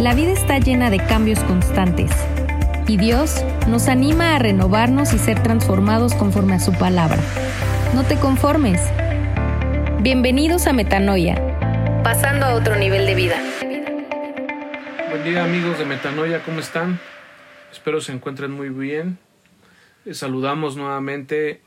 La 0.00 0.14
vida 0.14 0.32
está 0.32 0.58
llena 0.58 0.88
de 0.88 0.96
cambios 0.96 1.40
constantes 1.40 2.10
y 2.88 2.96
Dios 2.96 3.44
nos 3.68 3.86
anima 3.86 4.34
a 4.34 4.38
renovarnos 4.38 5.12
y 5.12 5.18
ser 5.18 5.42
transformados 5.42 6.14
conforme 6.14 6.54
a 6.54 6.58
su 6.58 6.72
palabra. 6.72 7.18
No 7.94 8.04
te 8.04 8.18
conformes. 8.18 8.80
Bienvenidos 10.00 10.66
a 10.66 10.72
Metanoia, 10.72 11.34
pasando 12.02 12.46
a 12.46 12.54
otro 12.54 12.76
nivel 12.76 13.04
de 13.04 13.14
vida. 13.14 13.36
Buen 15.10 15.22
día 15.22 15.44
amigos 15.44 15.78
de 15.78 15.84
Metanoia, 15.84 16.42
¿cómo 16.44 16.60
están? 16.60 16.98
Espero 17.70 18.00
se 18.00 18.12
encuentren 18.12 18.52
muy 18.52 18.70
bien. 18.70 19.18
Les 20.06 20.16
saludamos 20.16 20.76
nuevamente 20.76 21.60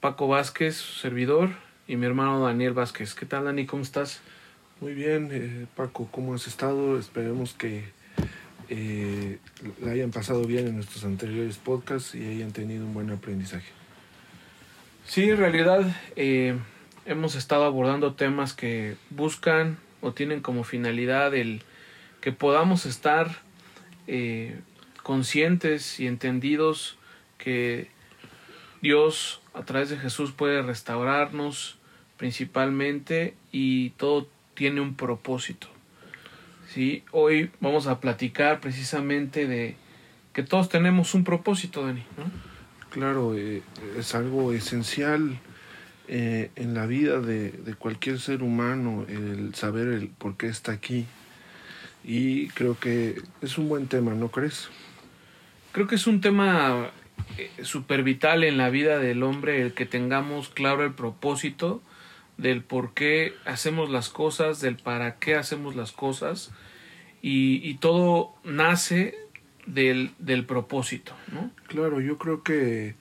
Paco 0.00 0.28
Vázquez, 0.28 0.76
su 0.76 0.94
servidor, 0.94 1.50
y 1.86 1.96
mi 1.96 2.06
hermano 2.06 2.40
Daniel 2.40 2.72
Vázquez. 2.72 3.14
¿Qué 3.14 3.26
tal 3.26 3.44
Dani? 3.44 3.66
¿Cómo 3.66 3.82
estás? 3.82 4.22
Muy 4.84 4.92
bien, 4.92 5.30
eh, 5.32 5.66
Paco, 5.74 6.10
¿cómo 6.10 6.34
has 6.34 6.46
estado? 6.46 6.98
Esperemos 6.98 7.54
que 7.54 7.84
eh, 8.68 9.38
la 9.80 9.92
hayan 9.92 10.10
pasado 10.10 10.44
bien 10.44 10.66
en 10.66 10.74
nuestros 10.74 11.04
anteriores 11.04 11.56
podcasts 11.56 12.14
y 12.14 12.22
hayan 12.26 12.52
tenido 12.52 12.84
un 12.84 12.92
buen 12.92 13.10
aprendizaje. 13.10 13.72
Sí, 15.06 15.30
en 15.30 15.38
realidad 15.38 15.86
eh, 16.16 16.58
hemos 17.06 17.34
estado 17.34 17.64
abordando 17.64 18.12
temas 18.12 18.52
que 18.52 18.96
buscan 19.08 19.78
o 20.02 20.12
tienen 20.12 20.42
como 20.42 20.64
finalidad 20.64 21.34
el 21.34 21.62
que 22.20 22.32
podamos 22.32 22.84
estar 22.84 23.38
eh, 24.06 24.60
conscientes 25.02 25.98
y 25.98 26.06
entendidos 26.06 26.98
que 27.38 27.88
Dios 28.82 29.40
a 29.54 29.62
través 29.62 29.88
de 29.88 29.96
Jesús 29.96 30.32
puede 30.32 30.60
restaurarnos 30.60 31.78
principalmente 32.18 33.34
y 33.50 33.90
todo 33.90 34.28
tiene 34.54 34.80
un 34.80 34.94
propósito. 34.94 35.68
¿sí? 36.68 37.04
Hoy 37.10 37.50
vamos 37.60 37.86
a 37.86 38.00
platicar 38.00 38.60
precisamente 38.60 39.46
de 39.46 39.76
que 40.32 40.42
todos 40.42 40.68
tenemos 40.68 41.14
un 41.14 41.24
propósito, 41.24 41.86
Dani. 41.86 42.04
¿no? 42.16 42.24
Claro, 42.90 43.36
eh, 43.36 43.62
es 43.98 44.14
algo 44.14 44.52
esencial 44.52 45.38
eh, 46.08 46.50
en 46.56 46.74
la 46.74 46.86
vida 46.86 47.20
de, 47.20 47.50
de, 47.50 47.74
cualquier 47.74 48.20
ser 48.20 48.42
humano 48.42 49.06
el 49.08 49.54
saber 49.54 49.88
el 49.88 50.08
por 50.08 50.36
qué 50.36 50.48
está 50.48 50.72
aquí. 50.72 51.06
Y 52.04 52.48
creo 52.48 52.78
que 52.78 53.20
es 53.40 53.56
un 53.58 53.68
buen 53.68 53.86
tema, 53.86 54.14
¿no 54.14 54.28
crees? 54.28 54.68
Creo 55.72 55.86
que 55.86 55.94
es 55.94 56.06
un 56.06 56.20
tema 56.20 56.90
eh, 57.36 57.50
súper 57.62 58.04
vital 58.04 58.44
en 58.44 58.58
la 58.58 58.70
vida 58.70 58.98
del 58.98 59.22
hombre 59.22 59.60
el 59.60 59.72
que 59.72 59.86
tengamos 59.86 60.48
claro 60.48 60.84
el 60.84 60.92
propósito 60.92 61.82
del 62.36 62.62
por 62.62 62.94
qué 62.94 63.34
hacemos 63.44 63.90
las 63.90 64.08
cosas, 64.08 64.60
del 64.60 64.76
para 64.76 65.16
qué 65.16 65.34
hacemos 65.34 65.76
las 65.76 65.92
cosas 65.92 66.50
y, 67.22 67.74
todo 67.74 68.34
nace 68.44 69.14
del, 69.66 70.10
del 70.18 70.44
propósito, 70.44 71.14
¿no? 71.32 71.50
Claro, 71.68 72.00
yo 72.00 72.18
creo 72.18 72.42
que 72.42 72.96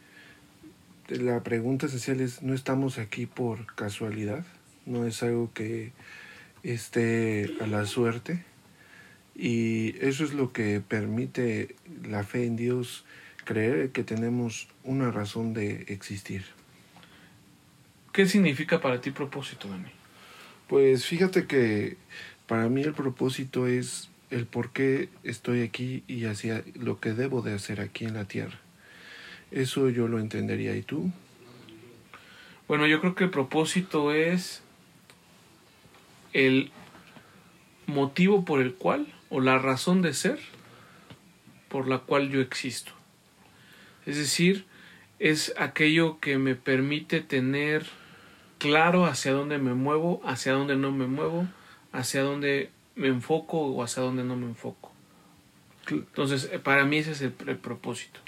la 1.09 1.43
pregunta 1.43 1.87
esencial 1.87 2.21
es, 2.21 2.41
no 2.41 2.53
estamos 2.53 2.97
aquí 2.97 3.25
por 3.25 3.65
casualidad, 3.75 4.45
no 4.85 5.05
es 5.05 5.21
algo 5.23 5.51
que 5.53 5.91
esté 6.63 7.53
a 7.59 7.67
la 7.67 7.85
suerte 7.85 8.45
y 9.35 9.95
eso 10.05 10.23
es 10.23 10.33
lo 10.33 10.53
que 10.53 10.79
permite 10.79 11.75
la 12.07 12.23
fe 12.23 12.45
en 12.45 12.55
Dios 12.55 13.05
creer 13.43 13.91
que 13.91 14.03
tenemos 14.03 14.67
una 14.83 15.11
razón 15.11 15.53
de 15.53 15.85
existir. 15.89 16.45
¿Qué 18.13 18.27
significa 18.27 18.79
para 18.79 19.01
ti 19.01 19.09
propósito, 19.09 19.67
Dani? 19.67 19.89
Pues 20.67 21.03
fíjate 21.07 21.47
que 21.47 21.97
para 22.45 22.69
mí 22.69 22.83
el 22.83 22.93
propósito 22.93 23.65
es 23.65 24.09
el 24.29 24.45
por 24.45 24.71
qué 24.71 25.09
estoy 25.23 25.63
aquí 25.63 26.03
y 26.07 26.25
hacia 26.25 26.63
lo 26.75 26.99
que 26.99 27.13
debo 27.13 27.41
de 27.41 27.55
hacer 27.55 27.81
aquí 27.81 28.05
en 28.05 28.13
la 28.13 28.25
tierra. 28.25 28.59
Eso 29.49 29.89
yo 29.89 30.07
lo 30.07 30.19
entendería. 30.19 30.75
¿Y 30.75 30.83
tú? 30.83 31.11
Bueno, 32.67 32.85
yo 32.85 33.01
creo 33.01 33.15
que 33.15 33.23
el 33.23 33.31
propósito 33.31 34.13
es 34.13 34.61
el 36.33 36.71
motivo 37.87 38.45
por 38.45 38.61
el 38.61 38.75
cual 38.75 39.11
o 39.31 39.41
la 39.41 39.57
razón 39.57 40.03
de 40.03 40.13
ser 40.13 40.39
por 41.67 41.87
la 41.87 41.97
cual 41.97 42.29
yo 42.29 42.41
existo. 42.41 42.91
Es 44.05 44.17
decir, 44.17 44.65
es 45.17 45.51
aquello 45.57 46.19
que 46.19 46.37
me 46.37 46.53
permite 46.53 47.19
tener 47.19 47.87
claro 48.63 49.05
hacia 49.05 49.33
dónde 49.33 49.57
me 49.57 49.73
muevo, 49.73 50.21
hacia 50.23 50.53
dónde 50.53 50.77
no 50.77 50.93
me 50.93 51.05
muevo, 51.05 51.45
hacia 51.91 52.21
dónde 52.21 52.69
me 52.95 53.09
enfoco 53.09 53.59
o 53.59 53.83
hacia 53.83 54.01
dónde 54.01 54.23
no 54.23 54.37
me 54.37 54.45
enfoco. 54.45 54.89
Entonces, 55.89 56.49
para 56.63 56.85
mí 56.85 56.99
ese 56.99 57.11
es 57.11 57.21
el, 57.21 57.33
el 57.45 57.57
propósito. 57.57 58.21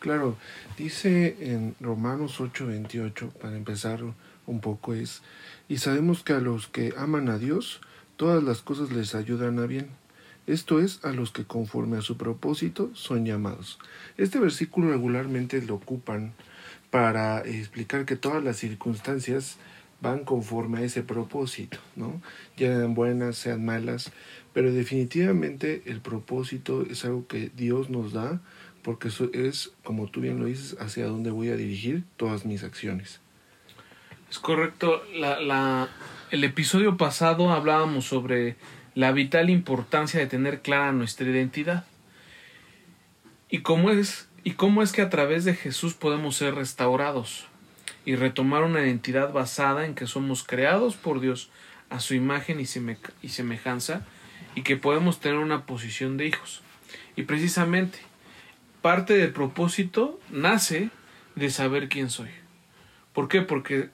Claro, 0.00 0.36
dice 0.76 1.36
en 1.52 1.76
Romanos 1.78 2.40
8:28, 2.40 3.30
para 3.34 3.56
empezar 3.56 4.00
un 4.46 4.60
poco, 4.60 4.94
es, 4.94 5.22
y 5.68 5.78
sabemos 5.78 6.24
que 6.24 6.32
a 6.32 6.40
los 6.40 6.66
que 6.66 6.92
aman 6.96 7.28
a 7.28 7.38
Dios, 7.38 7.80
todas 8.16 8.42
las 8.42 8.62
cosas 8.62 8.90
les 8.90 9.14
ayudan 9.14 9.60
a 9.60 9.66
bien. 9.66 9.90
Esto 10.48 10.80
es, 10.80 11.04
a 11.04 11.12
los 11.12 11.30
que 11.30 11.44
conforme 11.44 11.98
a 11.98 12.02
su 12.02 12.16
propósito 12.16 12.90
son 12.94 13.24
llamados. 13.26 13.78
Este 14.16 14.40
versículo 14.40 14.90
regularmente 14.90 15.62
lo 15.62 15.76
ocupan 15.76 16.32
para 16.90 17.40
explicar 17.40 18.04
que 18.04 18.16
todas 18.16 18.42
las 18.42 18.56
circunstancias 18.56 19.58
van 20.00 20.24
conforme 20.24 20.78
a 20.78 20.82
ese 20.82 21.02
propósito, 21.02 21.78
¿no? 21.96 22.20
Ya 22.56 22.76
sean 22.76 22.94
buenas, 22.94 23.36
sean 23.36 23.64
malas, 23.64 24.12
pero 24.52 24.72
definitivamente 24.72 25.82
el 25.86 26.00
propósito 26.00 26.82
es 26.88 27.04
algo 27.04 27.26
que 27.26 27.50
Dios 27.54 27.90
nos 27.90 28.12
da 28.12 28.40
porque 28.82 29.08
eso 29.08 29.28
es, 29.34 29.72
como 29.82 30.06
tú 30.08 30.20
bien 30.20 30.38
lo 30.38 30.46
dices, 30.46 30.76
hacia 30.80 31.06
dónde 31.06 31.30
voy 31.30 31.50
a 31.50 31.56
dirigir 31.56 32.04
todas 32.16 32.44
mis 32.44 32.62
acciones. 32.62 33.20
Es 34.30 34.38
correcto. 34.38 35.02
La, 35.14 35.40
la, 35.40 35.88
el 36.30 36.44
episodio 36.44 36.96
pasado 36.96 37.52
hablábamos 37.52 38.06
sobre 38.06 38.56
la 38.94 39.12
vital 39.12 39.50
importancia 39.50 40.20
de 40.20 40.26
tener 40.26 40.60
clara 40.60 40.92
nuestra 40.92 41.28
identidad. 41.28 41.84
Y 43.50 43.60
cómo 43.60 43.90
es, 43.90 44.27
y 44.44 44.52
cómo 44.52 44.82
es 44.82 44.92
que 44.92 45.02
a 45.02 45.10
través 45.10 45.44
de 45.44 45.54
Jesús 45.54 45.94
podemos 45.94 46.36
ser 46.36 46.54
restaurados 46.54 47.46
y 48.04 48.16
retomar 48.16 48.62
una 48.62 48.80
identidad 48.80 49.32
basada 49.32 49.84
en 49.84 49.94
que 49.94 50.06
somos 50.06 50.42
creados 50.44 50.96
por 50.96 51.20
Dios 51.20 51.50
a 51.90 52.00
su 52.00 52.14
imagen 52.14 52.60
y, 52.60 52.66
seme, 52.66 52.96
y 53.22 53.28
semejanza 53.28 54.06
y 54.54 54.62
que 54.62 54.76
podemos 54.76 55.20
tener 55.20 55.38
una 55.38 55.66
posición 55.66 56.16
de 56.16 56.26
hijos. 56.26 56.62
Y 57.16 57.24
precisamente 57.24 57.98
parte 58.80 59.14
del 59.14 59.32
propósito 59.32 60.18
nace 60.30 60.90
de 61.34 61.50
saber 61.50 61.88
quién 61.88 62.10
soy. 62.10 62.30
¿Por 63.12 63.28
qué? 63.28 63.42
Porque 63.42 63.90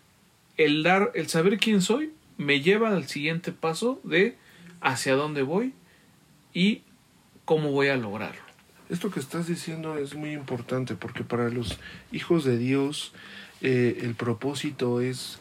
el 0.56 0.82
dar, 0.82 1.10
el 1.14 1.28
saber 1.28 1.58
quién 1.58 1.82
soy 1.82 2.12
me 2.36 2.60
lleva 2.60 2.90
al 2.90 3.08
siguiente 3.08 3.52
paso 3.52 4.00
de 4.04 4.36
hacia 4.80 5.14
dónde 5.14 5.42
voy 5.42 5.72
y 6.52 6.82
cómo 7.44 7.72
voy 7.72 7.88
a 7.88 7.96
lograrlo. 7.96 8.43
Esto 8.90 9.10
que 9.10 9.20
estás 9.20 9.46
diciendo 9.46 9.96
es 9.96 10.14
muy 10.14 10.32
importante 10.32 10.94
porque 10.94 11.24
para 11.24 11.48
los 11.48 11.78
hijos 12.12 12.44
de 12.44 12.58
Dios 12.58 13.12
eh, 13.62 14.00
el 14.02 14.14
propósito 14.14 15.00
es 15.00 15.38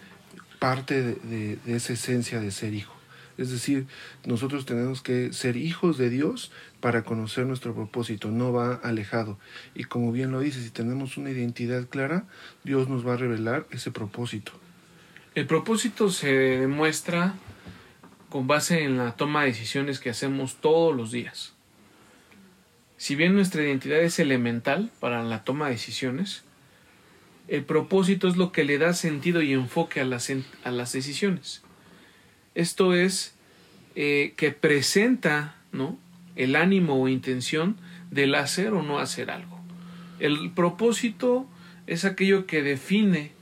parte 0.60 1.02
de, 1.02 1.60
esa 1.66 1.92
esencia 1.92 2.40
de 2.40 2.52
ser 2.52 2.74
hijo. 2.74 2.96
Es 3.38 3.52
decir, 3.52 3.86
nosotros 4.26 4.66
tenemos 4.66 5.02
que 5.02 5.34
ser 5.34 5.58
hijos 5.58 5.98
de 5.98 6.10
Dios 6.10 6.52
para 6.80 7.04
conocer 7.04 7.46
nuestro 7.46 7.74
propósito, 7.74 8.32
no 8.32 8.54
va 8.54 8.76
alejado. 8.76 9.38
Y 9.76 9.84
como 9.84 10.14
bien 10.14 10.32
lo 10.32 10.40
dice, 10.40 10.62
si 10.62 10.70
tenemos 10.70 11.18
una 11.18 11.32
identidad 11.32 11.90
clara, 11.90 12.26
Dios 12.64 12.88
nos 12.88 13.06
va 13.06 13.16
a 13.16 13.18
revelar 13.18 13.68
ese 13.72 13.92
propósito. 13.92 14.54
El 15.36 15.48
propósito 15.48 16.10
se 16.10 16.32
demuestra 16.32 17.34
con 18.30 18.48
base 18.48 18.84
en 18.84 18.98
la 18.98 19.18
toma 19.18 19.42
de 19.42 19.48
decisiones 19.48 20.00
que 20.00 20.12
hacemos 20.12 20.58
todos 20.62 20.96
los 20.96 21.12
días. 21.12 21.54
Si 23.04 23.16
bien 23.16 23.34
nuestra 23.34 23.62
identidad 23.62 24.00
es 24.00 24.18
elemental 24.18 24.90
para 25.02 25.24
la 25.24 25.44
toma 25.44 25.66
de 25.66 25.74
decisiones, 25.74 26.44
el 27.50 27.66
propósito 27.66 28.30
es 28.30 28.38
lo 28.38 28.54
que 28.54 28.64
le 28.64 28.78
da 28.78 28.94
sentido 28.94 29.42
y 29.42 29.52
enfoque 29.52 30.00
a 30.00 30.06
las, 30.06 30.32
a 30.64 30.72
las 30.72 30.94
decisiones. 30.94 31.64
Esto 32.56 32.94
es 32.94 33.36
eh, 33.96 34.34
que 34.38 34.52
presenta 34.52 35.58
¿no? 35.74 36.00
el 36.38 36.56
ánimo 36.56 36.96
o 36.96 37.10
intención 37.10 37.76
del 38.10 38.36
hacer 38.36 38.72
o 38.72 38.84
no 38.84 39.00
hacer 39.00 39.32
algo. 39.32 39.60
El 40.20 40.52
propósito 40.52 41.46
es 41.88 42.06
aquello 42.06 42.46
que 42.46 42.64
define 42.64 43.34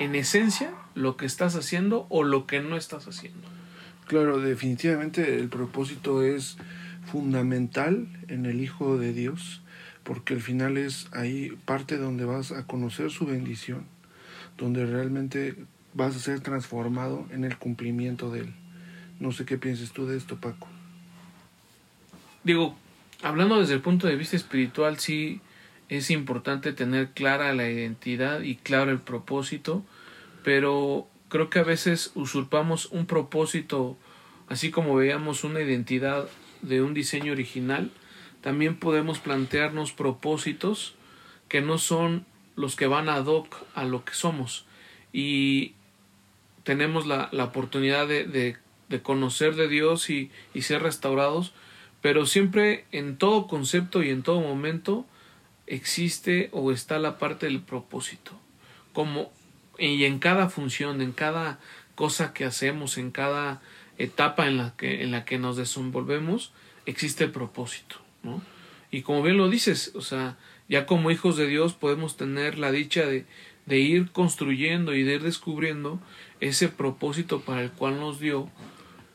en 0.00 0.16
esencia 0.16 0.74
lo 0.96 1.16
que 1.16 1.26
estás 1.26 1.54
haciendo 1.54 2.08
o 2.08 2.24
lo 2.24 2.48
que 2.48 2.58
no 2.58 2.76
estás 2.76 3.06
haciendo. 3.06 3.46
Claro, 4.08 4.40
definitivamente 4.40 5.38
el 5.38 5.48
propósito 5.48 6.24
es 6.24 6.56
fundamental 7.04 8.08
en 8.28 8.46
el 8.46 8.60
Hijo 8.60 8.98
de 8.98 9.12
Dios, 9.12 9.62
porque 10.04 10.34
al 10.34 10.40
final 10.40 10.76
es 10.76 11.08
ahí 11.12 11.56
parte 11.64 11.96
donde 11.96 12.24
vas 12.24 12.52
a 12.52 12.66
conocer 12.66 13.10
su 13.10 13.26
bendición, 13.26 13.86
donde 14.58 14.86
realmente 14.86 15.56
vas 15.94 16.16
a 16.16 16.18
ser 16.18 16.40
transformado 16.40 17.26
en 17.30 17.44
el 17.44 17.56
cumplimiento 17.58 18.30
de 18.30 18.40
él. 18.40 18.54
No 19.20 19.32
sé 19.32 19.44
qué 19.44 19.58
pienses 19.58 19.92
tú 19.92 20.06
de 20.06 20.16
esto, 20.16 20.36
Paco. 20.36 20.68
digo, 22.44 22.76
hablando 23.22 23.60
desde 23.60 23.74
el 23.74 23.80
punto 23.80 24.06
de 24.06 24.16
vista 24.16 24.36
espiritual, 24.36 24.98
sí 24.98 25.40
es 25.88 26.10
importante 26.10 26.72
tener 26.72 27.10
clara 27.10 27.52
la 27.52 27.68
identidad 27.68 28.40
y 28.40 28.56
claro 28.56 28.90
el 28.90 29.00
propósito, 29.00 29.84
pero 30.42 31.06
creo 31.28 31.50
que 31.50 31.58
a 31.58 31.64
veces 31.64 32.12
usurpamos 32.14 32.86
un 32.86 33.06
propósito, 33.06 33.96
así 34.48 34.70
como 34.70 34.94
veíamos 34.96 35.44
una 35.44 35.60
identidad 35.60 36.28
de 36.62 36.82
un 36.82 36.94
diseño 36.94 37.32
original, 37.32 37.90
también 38.40 38.76
podemos 38.76 39.18
plantearnos 39.18 39.92
propósitos 39.92 40.94
que 41.48 41.60
no 41.60 41.78
son 41.78 42.24
los 42.56 42.76
que 42.76 42.86
van 42.86 43.08
ad 43.08 43.26
hoc 43.26 43.56
a 43.74 43.84
lo 43.84 44.04
que 44.04 44.14
somos 44.14 44.64
y 45.12 45.74
tenemos 46.64 47.06
la, 47.06 47.28
la 47.32 47.44
oportunidad 47.44 48.06
de, 48.08 48.24
de, 48.24 48.56
de, 48.88 49.02
conocer 49.02 49.54
de 49.54 49.68
Dios 49.68 50.10
y, 50.10 50.30
y 50.54 50.62
ser 50.62 50.82
restaurados, 50.82 51.52
pero 52.00 52.26
siempre 52.26 52.86
en 52.92 53.16
todo 53.16 53.46
concepto 53.46 54.02
y 54.02 54.10
en 54.10 54.22
todo 54.22 54.40
momento 54.40 55.06
existe 55.66 56.48
o 56.52 56.72
está 56.72 56.98
la 56.98 57.18
parte 57.18 57.46
del 57.46 57.60
propósito. 57.60 58.32
Como 58.92 59.32
y 59.78 60.04
en 60.04 60.18
cada 60.18 60.48
función, 60.48 61.00
en 61.00 61.12
cada 61.12 61.58
cosa 61.94 62.32
que 62.32 62.44
hacemos, 62.44 62.98
en 62.98 63.10
cada 63.10 63.60
etapa 63.98 64.46
en 64.46 64.56
la 64.56 64.74
que, 64.76 65.02
en 65.02 65.10
la 65.10 65.24
que 65.24 65.38
nos 65.38 65.56
desenvolvemos, 65.56 66.52
existe 66.86 67.24
el 67.24 67.30
propósito, 67.30 67.96
¿no? 68.22 68.42
Y 68.90 69.02
como 69.02 69.22
bien 69.22 69.38
lo 69.38 69.48
dices, 69.48 69.92
o 69.94 70.02
sea, 70.02 70.36
ya 70.68 70.86
como 70.86 71.10
hijos 71.10 71.36
de 71.36 71.46
Dios 71.46 71.72
podemos 71.72 72.16
tener 72.16 72.58
la 72.58 72.70
dicha 72.70 73.06
de, 73.06 73.24
de 73.66 73.78
ir 73.78 74.10
construyendo 74.10 74.94
y 74.94 75.02
de 75.02 75.14
ir 75.14 75.22
descubriendo 75.22 76.00
ese 76.40 76.68
propósito 76.68 77.40
para 77.40 77.62
el 77.62 77.70
cual 77.70 78.00
nos 78.00 78.20
dio 78.20 78.50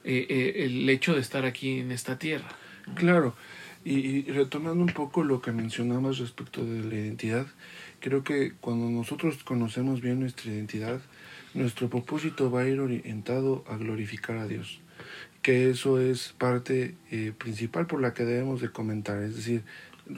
eh, 0.03 0.25
eh, 0.29 0.65
el 0.65 0.89
hecho 0.89 1.13
de 1.13 1.21
estar 1.21 1.45
aquí 1.45 1.79
en 1.79 1.91
esta 1.91 2.18
tierra. 2.18 2.47
Claro, 2.95 3.35
y, 3.83 3.95
y, 3.95 4.21
retomando 4.24 4.81
un 4.83 4.94
poco 4.94 5.24
lo 5.24 5.41
que 5.41 5.51
mencionabas 5.51 6.18
respecto 6.18 6.63
de 6.65 6.83
la 6.83 6.95
identidad, 6.95 7.45
creo 8.00 8.24
que 8.24 8.53
cuando 8.59 8.89
nosotros 8.89 9.44
conocemos 9.44 10.01
bien 10.01 10.21
nuestra 10.21 10.51
identidad, 10.51 11.01
nuestro 11.57 11.89
propósito 11.89 12.50
va 12.50 12.62
a 12.62 12.68
ir 12.68 12.80
orientado 12.80 13.63
a 13.68 13.77
glorificar 13.77 14.38
a 14.38 14.48
Dios 14.48 14.81
que 15.48 15.69
eso 15.69 16.01
es 16.01 16.33
parte 16.38 16.95
eh, 17.09 17.31
principal 17.38 17.88
por 17.88 18.01
la 18.01 18.13
que 18.13 18.25
debemos 18.25 18.59
de 18.59 18.69
comentar, 18.69 19.24
es 19.24 19.38
decir, 19.38 19.63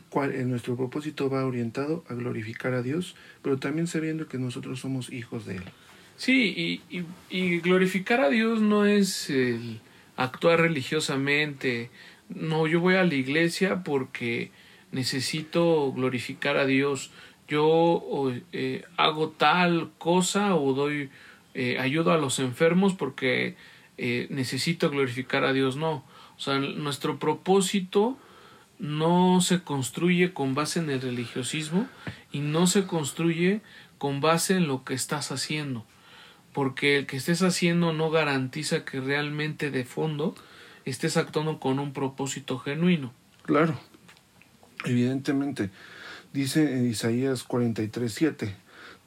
cuál, 0.10 0.34
en 0.34 0.50
nuestro 0.50 0.76
propósito 0.76 1.30
va 1.30 1.46
orientado 1.46 2.04
a 2.10 2.16
glorificar 2.16 2.74
a 2.74 2.82
Dios, 2.82 3.16
pero 3.44 3.58
también 3.58 3.86
sabiendo 3.86 4.28
que 4.28 4.40
nosotros 4.40 4.80
somos 4.80 5.12
hijos 5.12 5.46
de 5.46 5.58
Él. 5.58 5.64
Sí, 6.18 6.82
y, 6.90 6.98
y, 6.98 7.06
y 7.30 7.60
glorificar 7.60 8.22
a 8.22 8.30
Dios 8.30 8.62
no 8.62 8.86
es 8.86 9.30
el 9.30 9.82
actuar 10.16 10.62
religiosamente, 10.62 11.92
no, 12.30 12.66
yo 12.66 12.80
voy 12.80 12.96
a 12.96 13.04
la 13.04 13.14
iglesia 13.14 13.84
porque 13.84 14.50
necesito 14.92 15.92
glorificar 15.94 16.58
a 16.58 16.66
Dios, 16.66 17.12
yo 17.48 18.34
eh, 18.52 18.84
hago 18.98 19.30
tal 19.30 19.92
cosa 20.00 20.56
o 20.56 20.74
doy 20.74 21.12
eh, 21.54 21.78
ayudo 21.80 22.12
a 22.12 22.18
los 22.18 22.40
enfermos 22.40 22.94
porque 22.94 23.56
eh, 23.98 24.28
necesito 24.30 24.90
glorificar 24.90 25.44
a 25.44 25.54
Dios, 25.54 25.76
no. 25.76 26.04
O 26.38 26.40
sea, 26.42 26.60
nuestro 26.60 27.20
propósito 27.20 28.18
no 28.80 29.42
se 29.42 29.62
construye 29.62 30.34
con 30.34 30.56
base 30.56 30.80
en 30.80 30.90
el 30.90 31.02
religiosismo 31.02 31.88
y 32.32 32.40
no 32.40 32.66
se 32.66 32.86
construye 32.86 33.62
con 33.98 34.22
base 34.22 34.56
en 34.56 34.68
lo 34.68 34.86
que 34.86 34.94
estás 34.94 35.32
haciendo, 35.32 35.86
porque 36.54 36.98
el 36.98 37.06
que 37.06 37.18
estés 37.18 37.44
haciendo 37.44 37.92
no 37.92 38.10
garantiza 38.10 38.86
que 38.86 39.02
realmente 39.02 39.70
de 39.70 39.84
fondo 39.84 40.34
estés 40.86 41.18
actuando 41.18 41.60
con 41.60 41.80
un 41.80 41.92
propósito 41.92 42.58
genuino. 42.58 43.14
Claro, 43.44 43.78
evidentemente. 44.86 45.70
Dice 46.32 46.78
en 46.78 46.90
Isaías 46.90 47.46
43:7, 47.46 48.56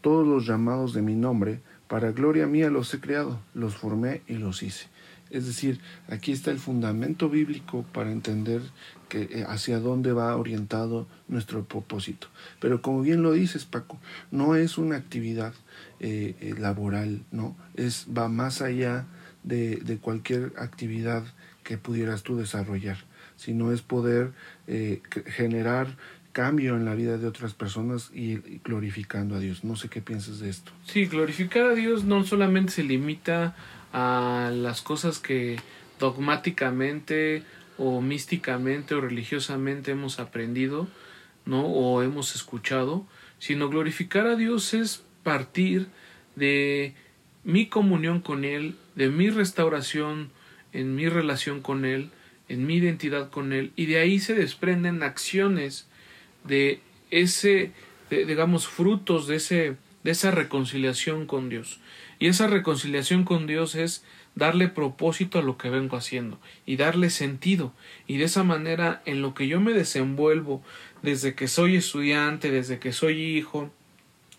todos 0.03 0.27
los 0.27 0.47
llamados 0.47 0.93
de 0.93 1.00
mi 1.00 1.15
nombre 1.15 1.61
para 1.93 2.12
gloria 2.12 2.47
mía 2.47 2.71
los 2.71 2.94
he 2.94 3.00
creado, 3.00 3.39
los 3.53 3.75
formé 3.75 4.23
y 4.27 4.37
los 4.37 4.62
hice. 4.62 4.87
Es 5.29 5.44
decir, 5.44 5.79
aquí 6.09 6.33
está 6.33 6.50
el 6.50 6.59
fundamento 6.59 7.29
bíblico 7.29 7.85
para 7.93 8.11
entender 8.11 8.62
eh, 9.11 9.44
hacia 9.47 9.79
dónde 9.79 10.12
va 10.12 10.35
orientado 10.35 11.06
nuestro 11.29 11.65
propósito. 11.65 12.29
Pero 12.62 12.81
como 12.81 13.03
bien 13.03 13.21
lo 13.21 13.33
dices, 13.33 13.67
Paco, 13.67 14.00
no 14.31 14.56
es 14.56 14.79
una 14.79 14.97
actividad 14.97 15.53
eh, 16.00 16.35
eh, 16.41 16.55
laboral, 16.59 17.25
¿no? 17.31 17.59
Es, 17.75 18.06
va 18.09 18.31
más 18.31 18.62
allá 18.62 19.05
de, 19.43 19.99
cualquier 20.00 20.55
actividad 20.56 21.25
que 21.62 21.77
pudieras 21.77 22.23
tú 22.23 22.38
desarrollar, 22.38 22.97
sino 23.37 23.71
es 23.71 23.83
poder 23.83 24.33
generar 25.27 25.99
cambio 26.32 26.76
en 26.76 26.84
la 26.84 26.94
vida 26.94 27.19
de 27.19 27.26
otras 27.26 27.55
personas 27.55 28.11
y, 28.14 28.37
glorificando 28.64 29.37
a 29.37 29.38
Dios. 29.38 29.64
No 29.64 29.76
sé 29.76 29.88
qué 29.88 30.00
piensas 30.00 30.40
de 30.40 30.50
esto. 30.50 30.73
Sí, 30.87 31.06
glorificar 31.06 31.67
a 31.67 31.75
Dios 31.75 32.05
no 32.05 32.25
solamente 32.25 32.73
se 32.73 32.82
limita 32.82 33.55
a 33.93 34.50
las 34.55 34.82
cosas 34.82 35.19
que 35.19 35.61
dogmáticamente 35.99 37.43
o 37.79 38.00
místicamente 38.00 38.94
o 38.94 39.00
religiosamente 39.00 39.93
hemos 39.93 40.19
aprendido, 40.19 40.88
¿no? 41.44 41.67
o 41.67 42.02
hemos 42.02 42.35
escuchado, 42.35 43.06
sino 43.38 43.69
glorificar 43.69 44.26
a 44.26 44.37
Dios 44.37 44.75
es 44.75 45.02
partir 45.23 45.88
de 46.37 46.94
mi 47.44 47.67
comunión 47.67 48.20
con 48.20 48.44
Él, 48.44 48.76
de 48.94 49.08
mi 49.08 49.31
restauración 49.31 50.31
en 50.73 50.94
mi 50.94 51.08
relación 51.08 51.61
con 51.61 51.85
Él, 51.85 52.11
en 52.49 52.67
mi 52.67 52.76
identidad 52.76 53.31
con 53.31 53.52
Él, 53.52 53.73
y 53.76 53.87
de 53.87 53.99
ahí 53.99 54.19
se 54.20 54.35
desprenden 54.35 55.02
acciones 55.02 55.87
de 56.44 56.81
ese, 57.11 57.73
digamos, 58.11 58.69
frutos 58.69 59.27
de, 59.27 59.37
ese, 59.37 59.77
de 60.03 60.11
esa 60.11 60.31
reconciliación 60.31 61.27
con 61.27 61.49
Dios. 61.49 61.81
Y 62.19 62.29
esa 62.29 62.47
reconciliación 62.47 63.25
con 63.25 63.47
Dios 63.47 63.75
es 63.75 64.05
darle 64.35 64.69
propósito 64.69 65.39
a 65.39 65.43
lo 65.43 65.59
que 65.59 65.71
vengo 65.71 65.97
haciendo 65.97 66.39
y 66.65 66.77
darle 66.77 67.11
sentido. 67.11 67.73
Y 68.06 68.17
de 68.17 68.25
esa 68.25 68.44
manera, 68.44 69.03
en 69.05 69.23
lo 69.23 69.35
que 69.35 69.49
yo 69.49 69.61
me 69.61 69.73
desenvuelvo 69.73 70.62
desde 71.03 71.35
que 71.35 71.49
soy 71.49 71.77
estudiante, 71.77 72.50
desde 72.50 72.79
que 72.79 72.93
soy 72.93 73.21
hijo, 73.21 73.71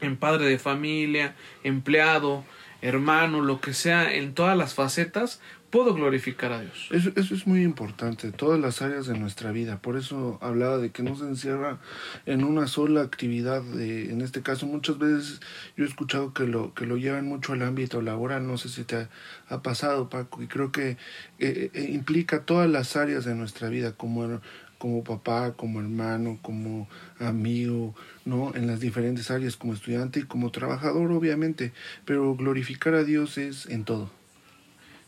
en 0.01 0.17
padre 0.17 0.45
de 0.45 0.59
familia, 0.59 1.35
empleado, 1.63 2.43
hermano, 2.83 3.41
lo 3.41 3.61
que 3.61 3.73
sea, 3.73 4.13
en 4.13 4.33
todas 4.33 4.57
las 4.57 4.73
facetas, 4.73 5.39
puedo 5.73 5.95
glorificar 5.95 6.51
a 6.51 6.61
Dios. 6.61 6.87
Eso, 6.91 7.11
eso, 7.15 7.33
es 7.33 7.47
muy 7.47 7.63
importante, 7.63 8.31
todas 8.31 8.59
las 8.59 8.83
áreas 8.83 9.07
de 9.07 9.17
nuestra 9.17 9.51
vida. 9.51 9.79
Por 9.79 9.97
eso 9.97 10.37
hablaba 10.39 10.77
de 10.77 10.91
que 10.91 11.01
no 11.01 11.15
se 11.15 11.23
encierra 11.23 11.79
en 12.27 12.43
una 12.43 12.67
sola 12.67 13.01
actividad. 13.01 13.63
De, 13.63 14.11
en 14.11 14.21
este 14.21 14.43
caso, 14.43 14.67
muchas 14.67 14.99
veces 14.99 15.41
yo 15.75 15.83
he 15.83 15.87
escuchado 15.87 16.31
que 16.31 16.43
lo, 16.43 16.75
que 16.75 16.85
lo 16.85 16.97
llevan 16.97 17.25
mucho 17.25 17.53
al 17.53 17.63
ámbito 17.63 18.03
laboral. 18.03 18.45
No 18.45 18.57
sé 18.57 18.69
si 18.69 18.83
te 18.83 18.97
ha, 18.97 19.09
ha 19.49 19.63
pasado, 19.63 20.09
Paco. 20.09 20.43
Y 20.43 20.47
creo 20.47 20.71
que 20.71 20.97
eh, 21.39 21.71
eh, 21.73 21.89
implica 21.91 22.43
todas 22.43 22.69
las 22.69 22.95
áreas 22.95 23.25
de 23.25 23.33
nuestra 23.33 23.69
vida, 23.69 23.93
como, 23.93 24.41
como 24.83 25.01
papá, 25.01 25.53
como 25.53 25.79
hermano, 25.79 26.39
como 26.41 26.89
amigo, 27.17 27.95
¿no? 28.25 28.53
En 28.53 28.67
las 28.67 28.81
diferentes 28.81 29.31
áreas, 29.31 29.55
como 29.55 29.73
estudiante 29.73 30.19
y 30.19 30.23
como 30.23 30.51
trabajador, 30.51 31.09
obviamente. 31.13 31.71
Pero 32.03 32.35
glorificar 32.35 32.93
a 32.93 33.05
Dios 33.05 33.37
es 33.37 33.65
en 33.67 33.85
todo. 33.85 34.11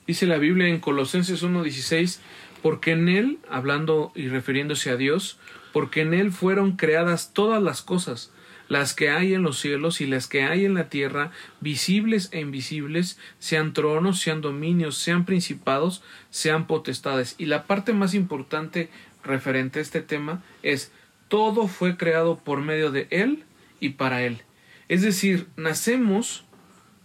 Dice 0.07 0.27
la 0.27 0.37
Biblia 0.37 0.69
en 0.69 0.79
Colosenses 0.79 1.43
1.16, 1.43 2.19
porque 2.61 2.91
en 2.91 3.09
Él, 3.09 3.39
hablando 3.49 4.13
y 4.15 4.29
refiriéndose 4.29 4.91
a 4.91 4.95
Dios, 4.95 5.39
porque 5.73 6.03
en 6.03 6.13
Él 6.13 6.31
fueron 6.31 6.77
creadas 6.77 7.33
todas 7.33 7.61
las 7.61 7.81
cosas, 7.81 8.31
las 8.67 8.93
que 8.93 9.09
hay 9.09 9.33
en 9.33 9.43
los 9.43 9.59
cielos 9.59 10.01
y 10.01 10.07
las 10.07 10.27
que 10.27 10.43
hay 10.43 10.65
en 10.65 10.73
la 10.73 10.89
tierra, 10.89 11.31
visibles 11.59 12.29
e 12.31 12.39
invisibles, 12.39 13.19
sean 13.39 13.73
tronos, 13.73 14.19
sean 14.19 14.41
dominios, 14.41 14.97
sean 14.97 15.25
principados, 15.25 16.01
sean 16.29 16.65
potestades. 16.65 17.35
Y 17.37 17.45
la 17.45 17.67
parte 17.67 17.93
más 17.93 18.13
importante 18.13 18.89
referente 19.25 19.79
a 19.79 19.81
este 19.81 20.01
tema 20.01 20.43
es 20.63 20.91
todo 21.27 21.67
fue 21.67 21.97
creado 21.97 22.37
por 22.37 22.61
medio 22.61 22.91
de 22.91 23.07
Él 23.09 23.43
y 23.79 23.89
para 23.89 24.23
Él. 24.23 24.41
Es 24.87 25.01
decir, 25.01 25.47
nacemos, 25.57 26.45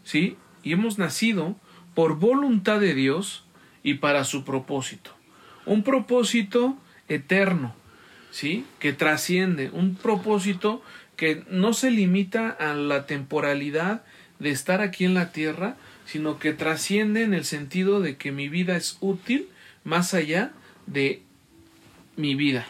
¿sí? 0.05 0.37
Y 0.63 0.73
hemos 0.73 0.99
nacido 0.99 1.57
por 1.95 2.19
voluntad 2.19 2.81
de 2.81 2.95
Dios 2.95 3.45
y 3.83 3.95
para 3.95 4.25
su 4.25 4.45
propósito. 4.45 5.13
Un 5.67 5.83
propósito 5.83 6.77
eterno, 7.09 7.75
¿sí? 8.31 8.65
Que 8.79 8.93
trasciende, 8.93 9.71
un 9.71 9.95
propósito 9.95 10.83
que 11.17 11.45
no 11.51 11.73
se 11.73 11.91
limita 11.91 12.51
a 12.51 12.75
la 12.75 13.07
temporalidad 13.07 14.05
de 14.39 14.51
estar 14.51 14.81
aquí 14.81 15.05
en 15.05 15.15
la 15.15 15.33
tierra, 15.33 15.77
sino 16.07 16.39
que 16.39 16.53
trasciende 16.53 17.23
en 17.23 17.35
el 17.35 17.45
sentido 17.45 18.01
de 18.01 18.17
que 18.17 18.33
mi 18.33 18.49
vida 18.49 18.77
es 18.77 18.97
útil 19.01 19.49
más 19.85 20.15
allá 20.15 20.53
de 20.87 21.23
mi 22.21 22.35
vida. 22.35 22.67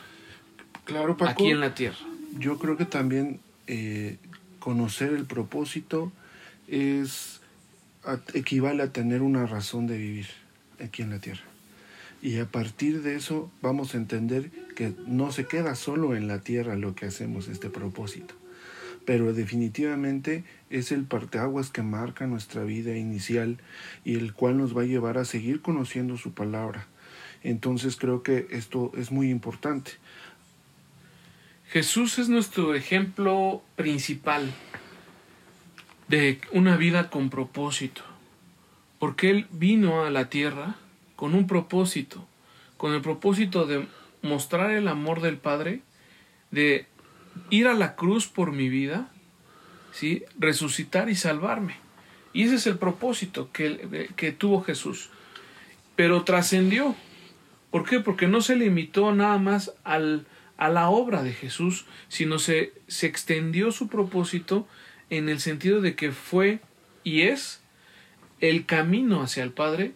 Claro, 0.84 1.16
Paco, 1.16 1.30
aquí 1.30 1.50
en 1.50 1.60
la 1.60 1.74
tierra. 1.74 1.98
Yo 2.38 2.58
creo 2.58 2.76
que 2.76 2.84
también 2.84 3.40
eh, 3.66 4.18
conocer 4.58 5.12
el 5.12 5.24
propósito 5.24 6.12
es 6.68 7.40
equivale 8.34 8.82
a 8.82 8.92
tener 8.92 9.22
una 9.22 9.46
razón 9.46 9.86
de 9.86 9.98
vivir 9.98 10.26
aquí 10.82 11.02
en 11.02 11.10
la 11.10 11.18
tierra. 11.18 11.42
Y 12.22 12.38
a 12.38 12.46
partir 12.46 13.02
de 13.02 13.16
eso 13.16 13.50
vamos 13.62 13.94
a 13.94 13.98
entender 13.98 14.50
que 14.76 14.92
no 15.06 15.32
se 15.32 15.46
queda 15.46 15.74
solo 15.74 16.14
en 16.14 16.28
la 16.28 16.40
tierra 16.40 16.76
lo 16.76 16.94
que 16.94 17.06
hacemos, 17.06 17.48
este 17.48 17.70
propósito. 17.70 18.34
Pero 19.06 19.32
definitivamente 19.32 20.44
es 20.68 20.92
el 20.92 21.04
parteaguas 21.04 21.70
que 21.70 21.82
marca 21.82 22.26
nuestra 22.26 22.62
vida 22.64 22.96
inicial 22.96 23.58
y 24.04 24.16
el 24.16 24.34
cual 24.34 24.58
nos 24.58 24.76
va 24.76 24.82
a 24.82 24.86
llevar 24.86 25.16
a 25.16 25.24
seguir 25.24 25.62
conociendo 25.62 26.18
su 26.18 26.32
palabra. 26.32 26.86
Entonces 27.42 27.96
creo 27.96 28.22
que 28.22 28.46
esto 28.50 28.92
es 28.96 29.10
muy 29.10 29.30
importante. 29.30 29.92
Jesús 31.68 32.18
es 32.18 32.28
nuestro 32.28 32.74
ejemplo 32.74 33.62
principal 33.76 34.52
de 36.08 36.40
una 36.50 36.76
vida 36.76 37.10
con 37.10 37.30
propósito, 37.30 38.02
porque 38.98 39.30
Él 39.30 39.46
vino 39.52 40.04
a 40.04 40.10
la 40.10 40.28
tierra 40.28 40.74
con 41.14 41.34
un 41.34 41.46
propósito, 41.46 42.26
con 42.76 42.92
el 42.92 43.00
propósito 43.00 43.66
de 43.66 43.86
mostrar 44.22 44.72
el 44.72 44.88
amor 44.88 45.20
del 45.20 45.36
Padre, 45.36 45.82
de 46.50 46.86
ir 47.50 47.68
a 47.68 47.74
la 47.74 47.94
cruz 47.94 48.26
por 48.26 48.50
mi 48.50 48.68
vida, 48.68 49.12
¿sí? 49.92 50.24
resucitar 50.38 51.08
y 51.08 51.14
salvarme. 51.14 51.76
Y 52.32 52.44
ese 52.44 52.56
es 52.56 52.66
el 52.66 52.78
propósito 52.78 53.50
que, 53.52 54.10
que 54.16 54.32
tuvo 54.32 54.62
Jesús. 54.62 55.10
Pero 55.96 56.24
trascendió. 56.24 56.96
¿Por 57.70 57.88
qué? 57.88 58.00
Porque 58.00 58.26
no 58.26 58.40
se 58.40 58.56
limitó 58.56 59.14
nada 59.14 59.38
más 59.38 59.72
al, 59.84 60.26
a 60.56 60.68
la 60.68 60.88
obra 60.88 61.22
de 61.22 61.32
Jesús, 61.32 61.86
sino 62.08 62.38
se, 62.38 62.72
se 62.88 63.06
extendió 63.06 63.72
su 63.72 63.88
propósito 63.88 64.66
en 65.08 65.28
el 65.28 65.40
sentido 65.40 65.80
de 65.80 65.94
que 65.94 66.12
fue 66.12 66.60
y 67.04 67.22
es 67.22 67.60
el 68.40 68.66
camino 68.66 69.22
hacia 69.22 69.42
el 69.42 69.52
Padre 69.52 69.92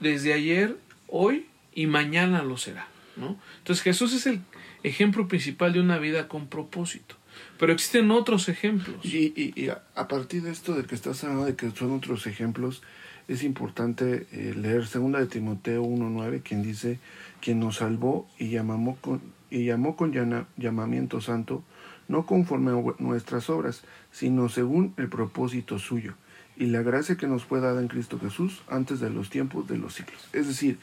desde 0.00 0.32
ayer, 0.32 0.76
hoy 1.08 1.46
y 1.72 1.86
mañana 1.86 2.42
lo 2.42 2.56
será. 2.56 2.88
¿no? 3.16 3.38
Entonces 3.58 3.82
Jesús 3.82 4.12
es 4.12 4.26
el 4.26 4.40
ejemplo 4.82 5.28
principal 5.28 5.72
de 5.72 5.80
una 5.80 5.98
vida 5.98 6.28
con 6.28 6.48
propósito. 6.48 7.16
Pero 7.58 7.72
existen 7.72 8.10
otros 8.10 8.48
ejemplos. 8.48 9.04
Y, 9.04 9.32
y, 9.36 9.68
a 9.68 10.08
partir 10.08 10.42
de 10.42 10.52
esto 10.52 10.74
de 10.74 10.84
que 10.84 10.94
estás 10.94 11.24
hablando 11.24 11.46
de 11.46 11.56
que 11.56 11.70
son 11.70 11.92
otros 11.92 12.26
ejemplos, 12.26 12.82
es 13.28 13.42
importante 13.42 14.26
eh, 14.32 14.54
leer 14.54 14.86
segunda 14.86 15.18
de 15.18 15.26
Timoteo 15.26 15.84
1.9, 15.84 16.42
quien 16.42 16.62
dice, 16.62 16.98
quien 17.40 17.60
nos 17.60 17.76
salvó 17.76 18.26
y 18.38 18.56
con, 19.00 19.20
y 19.50 19.64
llamó 19.64 19.96
con 19.96 20.12
llamamiento 20.56 21.20
santo, 21.20 21.62
no 22.08 22.26
conforme 22.26 22.72
a 22.72 22.94
nuestras 22.98 23.48
obras, 23.50 23.82
sino 24.12 24.48
según 24.48 24.94
el 24.96 25.08
propósito 25.08 25.78
suyo 25.78 26.14
y 26.56 26.66
la 26.66 26.82
gracia 26.82 27.16
que 27.16 27.26
nos 27.26 27.44
fue 27.44 27.60
dada 27.60 27.80
en 27.80 27.88
Cristo 27.88 28.18
Jesús 28.20 28.62
antes 28.68 29.00
de 29.00 29.10
los 29.10 29.30
tiempos 29.30 29.66
de 29.66 29.76
los 29.76 29.94
siglos. 29.94 30.28
Es 30.32 30.46
decir, 30.46 30.78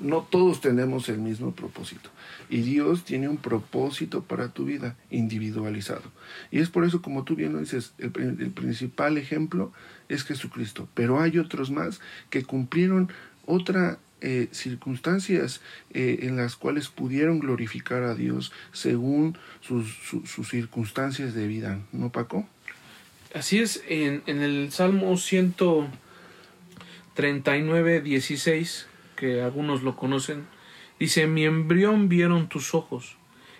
no 0.00 0.22
todos 0.22 0.60
tenemos 0.60 1.08
el 1.08 1.18
mismo 1.18 1.52
propósito. 1.54 2.10
Y 2.50 2.60
Dios 2.62 3.04
tiene 3.04 3.28
un 3.28 3.38
propósito 3.38 4.22
para 4.22 4.48
tu 4.48 4.64
vida 4.64 4.96
individualizado. 5.10 6.02
Y 6.50 6.58
es 6.58 6.68
por 6.68 6.84
eso, 6.84 7.02
como 7.02 7.24
tú 7.24 7.34
bien 7.34 7.52
lo 7.52 7.60
dices, 7.60 7.94
el, 7.98 8.10
principal 8.10 9.16
ejemplo 9.16 9.72
es 10.08 10.24
Jesucristo. 10.24 10.88
Pero 10.94 11.20
hay 11.20 11.38
otros 11.38 11.70
más 11.70 12.00
que 12.30 12.44
cumplieron 12.44 13.10
otras 13.46 13.98
eh, 14.20 14.48
circunstancias 14.50 15.60
eh, 15.92 16.20
en 16.22 16.36
las 16.36 16.56
cuales 16.56 16.88
pudieron 16.88 17.38
glorificar 17.38 18.02
a 18.02 18.14
Dios 18.14 18.52
según 18.72 19.38
sus 19.60 20.48
circunstancias 20.48 21.32
de 21.32 21.46
vida. 21.46 21.80
¿No, 21.92 22.10
Paco? 22.10 22.46
Así 23.34 23.58
es, 23.58 23.82
en, 23.88 24.22
en 24.26 24.42
el 24.42 24.72
Salmo 24.72 25.16
139, 25.16 28.00
16, 28.00 28.86
que 29.16 29.42
algunos 29.42 29.82
lo 29.82 29.96
conocen, 29.96 30.46
dice, 30.98 31.26
mi 31.26 31.44
embrión 31.44 32.08
vieron 32.08 32.48
tus 32.48 32.74
ojos, 32.74 33.16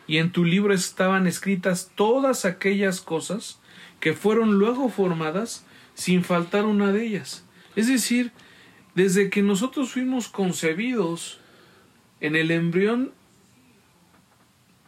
y 0.06 0.18
en 0.18 0.30
tu 0.30 0.44
libro 0.44 0.72
estaban 0.72 1.26
escritas 1.26 1.90
todas 1.94 2.44
aquellas 2.44 3.00
cosas 3.00 3.58
que 4.00 4.12
fueron 4.12 4.58
luego 4.58 4.88
formadas 4.88 5.66
sin 5.94 6.22
faltar 6.22 6.64
una 6.64 6.92
de 6.92 7.04
ellas. 7.04 7.44
Es 7.74 7.88
decir, 7.88 8.32
desde 8.94 9.30
que 9.30 9.42
nosotros 9.42 9.90
fuimos 9.90 10.28
concebidos 10.28 11.40
en 12.20 12.36
el 12.36 12.50
embrión 12.50 13.12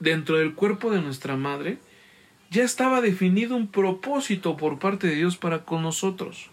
dentro 0.01 0.39
del 0.39 0.55
cuerpo 0.55 0.91
de 0.91 1.03
nuestra 1.03 1.37
madre, 1.37 1.79
ya 2.51 2.65
estaba 2.65 3.01
definido 3.01 3.57
un 3.57 3.69
propósito 3.69 4.57
por 4.57 4.79
parte 4.79 5.07
de 5.07 5.17
Dios 5.17 5.37
para 5.37 5.65
con 5.65 5.83
nosotros, 5.83 6.51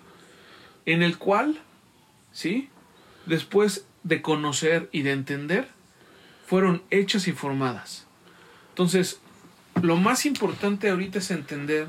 en 0.85 1.01
el 1.01 1.17
cual, 1.17 1.59
¿sí? 2.31 2.69
Después 3.25 3.87
de 4.03 4.21
conocer 4.21 4.89
y 4.91 5.01
de 5.01 5.11
entender, 5.11 5.69
fueron 6.45 6.83
hechas 6.91 7.27
y 7.27 7.31
formadas. 7.31 8.05
Entonces, 8.69 9.19
lo 9.81 9.95
más 9.97 10.25
importante 10.25 10.89
ahorita 10.89 11.19
es 11.19 11.31
entender 11.31 11.87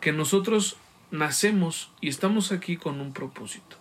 que 0.00 0.12
nosotros 0.12 0.76
nacemos 1.10 1.92
y 2.00 2.08
estamos 2.08 2.52
aquí 2.52 2.76
con 2.76 3.00
un 3.00 3.12
propósito 3.12 3.76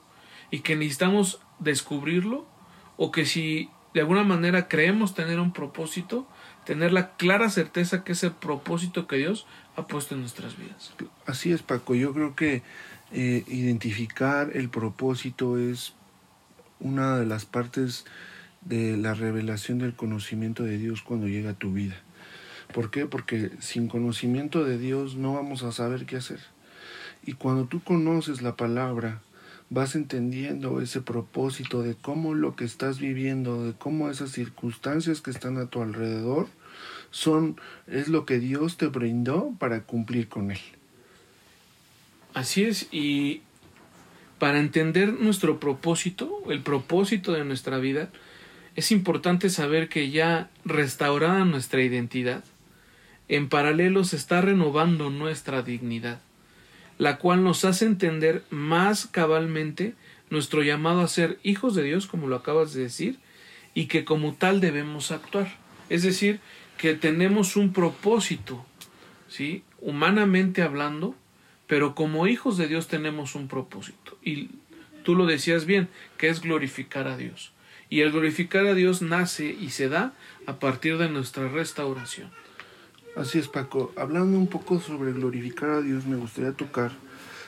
y 0.51 0.59
que 0.59 0.75
necesitamos 0.75 1.39
descubrirlo 1.59 2.47
o 2.97 3.11
que 3.11 3.25
si 3.25 3.69
de 3.93 4.01
alguna 4.01 4.23
manera 4.23 4.67
creemos 4.67 5.13
tener 5.13 5.39
un 5.39 5.53
propósito, 5.53 6.27
tener 6.69 6.93
la 6.93 7.15
clara 7.15 7.49
certeza 7.49 8.03
que 8.03 8.11
es 8.11 8.23
el 8.23 8.31
propósito 8.31 9.07
que 9.07 9.15
Dios 9.15 9.47
ha 9.75 9.87
puesto 9.87 10.13
en 10.13 10.21
nuestras 10.21 10.55
vidas. 10.55 10.93
Así 11.25 11.51
es, 11.51 11.63
Paco. 11.63 11.95
Yo 11.95 12.13
creo 12.13 12.35
que 12.35 12.61
eh, 13.11 13.43
identificar 13.47 14.51
el 14.53 14.69
propósito 14.69 15.57
es 15.57 15.95
una 16.79 17.17
de 17.17 17.25
las 17.25 17.45
partes 17.45 18.05
de 18.61 18.97
la 18.97 19.15
revelación 19.15 19.79
del 19.79 19.95
conocimiento 19.95 20.63
de 20.63 20.77
Dios 20.77 21.01
cuando 21.01 21.27
llega 21.27 21.49
a 21.49 21.57
tu 21.57 21.73
vida. 21.73 21.95
¿Por 22.71 22.91
qué? 22.91 23.07
Porque 23.07 23.49
sin 23.59 23.87
conocimiento 23.87 24.63
de 24.63 24.77
Dios 24.77 25.15
no 25.15 25.33
vamos 25.33 25.63
a 25.63 25.71
saber 25.71 26.05
qué 26.05 26.17
hacer. 26.17 26.39
Y 27.25 27.33
cuando 27.33 27.65
tú 27.65 27.81
conoces 27.83 28.43
la 28.43 28.55
palabra, 28.55 29.21
vas 29.71 29.95
entendiendo 29.95 30.81
ese 30.81 31.01
propósito 31.01 31.81
de 31.81 31.95
cómo 31.95 32.35
lo 32.35 32.55
que 32.55 32.65
estás 32.65 32.99
viviendo, 32.99 33.65
de 33.65 33.73
cómo 33.73 34.11
esas 34.11 34.29
circunstancias 34.29 35.21
que 35.21 35.31
están 35.31 35.57
a 35.57 35.65
tu 35.65 35.81
alrededor 35.81 36.47
son 37.11 37.59
es 37.87 38.07
lo 38.07 38.25
que 38.25 38.39
Dios 38.39 38.77
te 38.77 38.87
brindó 38.87 39.53
para 39.59 39.81
cumplir 39.81 40.27
con 40.27 40.51
él. 40.51 40.59
Así 42.33 42.63
es 42.63 42.87
y 42.91 43.41
para 44.39 44.59
entender 44.59 45.13
nuestro 45.19 45.59
propósito, 45.59 46.43
el 46.49 46.61
propósito 46.61 47.33
de 47.33 47.43
nuestra 47.43 47.77
vida, 47.77 48.09
es 48.75 48.91
importante 48.91 49.49
saber 49.49 49.89
que 49.89 50.09
ya 50.09 50.49
restaurada 50.63 51.43
nuestra 51.43 51.81
identidad, 51.81 52.43
en 53.27 53.49
paralelo 53.49 54.05
se 54.05 54.15
está 54.15 54.41
renovando 54.41 55.09
nuestra 55.09 55.61
dignidad, 55.61 56.21
la 56.97 57.17
cual 57.17 57.43
nos 57.43 57.65
hace 57.65 57.85
entender 57.85 58.43
más 58.49 59.07
cabalmente 59.07 59.93
nuestro 60.29 60.63
llamado 60.63 61.01
a 61.01 61.07
ser 61.07 61.39
hijos 61.43 61.75
de 61.75 61.83
Dios, 61.83 62.07
como 62.07 62.27
lo 62.27 62.37
acabas 62.37 62.73
de 62.73 62.83
decir, 62.83 63.19
y 63.73 63.85
que 63.85 64.05
como 64.05 64.33
tal 64.33 64.61
debemos 64.61 65.11
actuar. 65.11 65.57
Es 65.89 66.03
decir, 66.03 66.39
que 66.79 66.95
tenemos 66.95 67.57
un 67.57 67.73
propósito, 67.73 68.65
¿sí? 69.27 69.63
Humanamente 69.81 70.61
hablando, 70.61 71.13
pero 71.67 71.93
como 71.93 72.25
hijos 72.25 72.55
de 72.55 72.69
Dios 72.69 72.87
tenemos 72.87 73.35
un 73.35 73.49
propósito. 73.49 74.17
Y 74.23 74.49
tú 75.03 75.13
lo 75.13 75.25
decías 75.25 75.65
bien, 75.65 75.89
que 76.17 76.29
es 76.29 76.39
glorificar 76.39 77.09
a 77.09 77.17
Dios. 77.17 77.51
Y 77.89 77.99
el 77.99 78.13
glorificar 78.13 78.65
a 78.65 78.75
Dios 78.75 79.01
nace 79.01 79.47
y 79.47 79.71
se 79.71 79.89
da 79.89 80.13
a 80.45 80.59
partir 80.59 80.97
de 80.97 81.09
nuestra 81.09 81.49
restauración. 81.49 82.31
Así 83.17 83.39
es, 83.39 83.49
Paco. 83.49 83.91
Hablando 83.97 84.37
un 84.37 84.47
poco 84.47 84.79
sobre 84.79 85.11
glorificar 85.11 85.71
a 85.71 85.81
Dios, 85.81 86.05
me 86.05 86.15
gustaría 86.15 86.53
tocar 86.53 86.91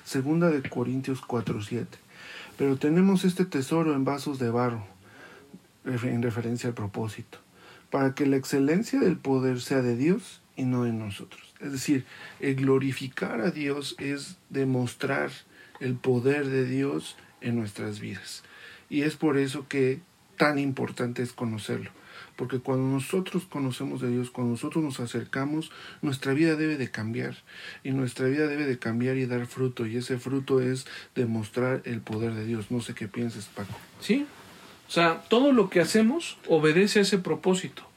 segunda 0.04 0.50
de 0.50 0.62
Corintios 0.70 1.22
4:7. 1.22 1.88
Pero 2.58 2.76
tenemos 2.76 3.24
este 3.24 3.46
tesoro 3.46 3.96
en 3.96 4.04
vasos 4.04 4.40
de 4.40 4.50
barro, 4.50 4.86
en 5.86 6.22
referencia 6.22 6.68
al 6.68 6.76
propósito 6.76 7.38
para 7.92 8.16
que 8.16 8.26
la 8.26 8.38
excelencia 8.38 9.00
del 9.00 9.18
poder 9.18 9.62
sea 9.62 9.82
de 9.82 9.96
Dios 9.96 10.42
y 10.56 10.64
no 10.64 10.86
de 10.86 10.94
nosotros. 10.94 11.54
Es 11.60 11.72
decir, 11.72 12.06
el 12.40 12.56
glorificar 12.56 13.42
a 13.42 13.52
Dios 13.52 13.96
es 14.00 14.38
demostrar 14.50 15.30
el 15.80 15.96
poder 15.96 16.48
de 16.48 16.66
Dios 16.66 17.18
en 17.42 17.58
nuestras 17.58 18.00
vidas. 18.00 18.44
Y 18.90 19.04
es 19.04 19.16
por 19.16 19.38
eso 19.38 19.68
que 19.68 20.00
tan 20.38 20.58
importante 20.58 21.22
es 21.22 21.34
conocerlo. 21.34 21.92
Porque 22.36 22.60
cuando 22.60 22.88
nosotros 22.88 23.46
conocemos 23.46 24.02
a 24.04 24.08
Dios, 24.08 24.32
cuando 24.32 24.52
nosotros 24.52 24.84
nos 24.84 25.00
acercamos, 25.00 25.72
nuestra 26.02 26.34
vida 26.34 26.56
debe 26.56 26.78
de 26.78 26.90
cambiar. 26.90 27.36
Y 27.84 27.92
nuestra 27.92 28.28
vida 28.28 28.48
debe 28.48 28.66
de 28.66 28.80
cambiar 28.80 29.18
y 29.18 29.26
dar 29.26 29.46
fruto. 29.46 29.86
Y 29.86 29.98
ese 29.98 30.18
fruto 30.18 30.62
es 30.62 30.88
demostrar 31.14 31.82
el 31.86 32.02
poder 32.02 32.34
de 32.34 32.46
Dios. 32.46 32.72
No 32.72 32.82
sé 32.82 32.96
qué 32.96 33.08
piensas, 33.08 33.46
Paco. 33.46 33.78
Sí, 34.00 34.26
o 34.92 34.94
sea, 34.94 35.22
todo 35.30 35.54
lo 35.54 35.70
que 35.70 35.80
hacemos 35.80 36.38
obedece 36.50 37.00
a 37.00 37.04
ese 37.04 37.18
propósito, 37.18 37.88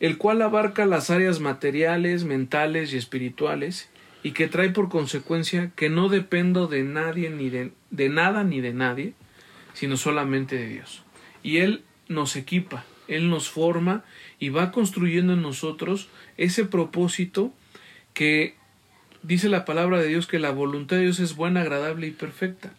el 0.00 0.18
cual 0.18 0.42
abarca 0.42 0.84
las 0.84 1.08
áreas 1.08 1.40
materiales, 1.40 2.24
mentales 2.24 2.92
y 2.92 2.98
espirituales, 2.98 3.88
y 4.22 4.32
que 4.32 4.48
trae 4.48 4.68
por 4.68 4.90
consecuencia 4.90 5.70
que 5.74 5.88
no 5.88 6.10
dependo 6.10 6.66
de 6.66 6.82
nadie 6.82 7.30
ni 7.30 7.48
de, 7.48 7.72
de 7.88 8.10
nada 8.10 8.44
ni 8.44 8.60
de 8.60 8.74
nadie, 8.74 9.14
sino 9.72 9.96
solamente 9.96 10.56
de 10.56 10.68
Dios. 10.68 11.04
Y 11.42 11.56
Él 11.56 11.84
nos 12.06 12.36
equipa, 12.36 12.84
Él 13.08 13.30
nos 13.30 13.48
forma 13.48 14.04
y 14.38 14.50
va 14.50 14.72
construyendo 14.72 15.32
en 15.32 15.40
nosotros 15.40 16.10
ese 16.36 16.66
propósito 16.66 17.50
que 18.12 18.56
dice 19.22 19.48
la 19.48 19.64
palabra 19.64 20.00
de 20.00 20.08
Dios 20.08 20.26
que 20.26 20.38
la 20.38 20.50
voluntad 20.50 20.96
de 20.96 21.04
Dios 21.04 21.18
es 21.18 21.34
buena, 21.34 21.62
agradable 21.62 22.08
y 22.08 22.10
perfecta. 22.10 22.74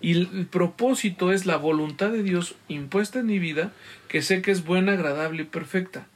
Y 0.00 0.12
el 0.12 0.46
propósito 0.46 1.32
es 1.32 1.46
la 1.46 1.56
voluntad 1.56 2.10
de 2.10 2.22
Dios 2.22 2.54
impuesta 2.68 3.20
en 3.20 3.26
mi 3.26 3.38
vida, 3.38 3.72
que 4.08 4.22
sé 4.22 4.42
que 4.42 4.50
es 4.50 4.64
buena, 4.64 4.92
agradable 4.92 5.42
y 5.42 5.46
perfecta. 5.46 6.06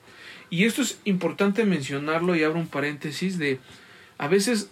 Y 0.50 0.64
esto 0.64 0.82
es 0.82 1.00
importante 1.04 1.64
mencionarlo 1.64 2.34
y 2.34 2.42
abro 2.42 2.58
un 2.58 2.66
paréntesis 2.66 3.38
de 3.38 3.60
a 4.18 4.28
veces 4.28 4.70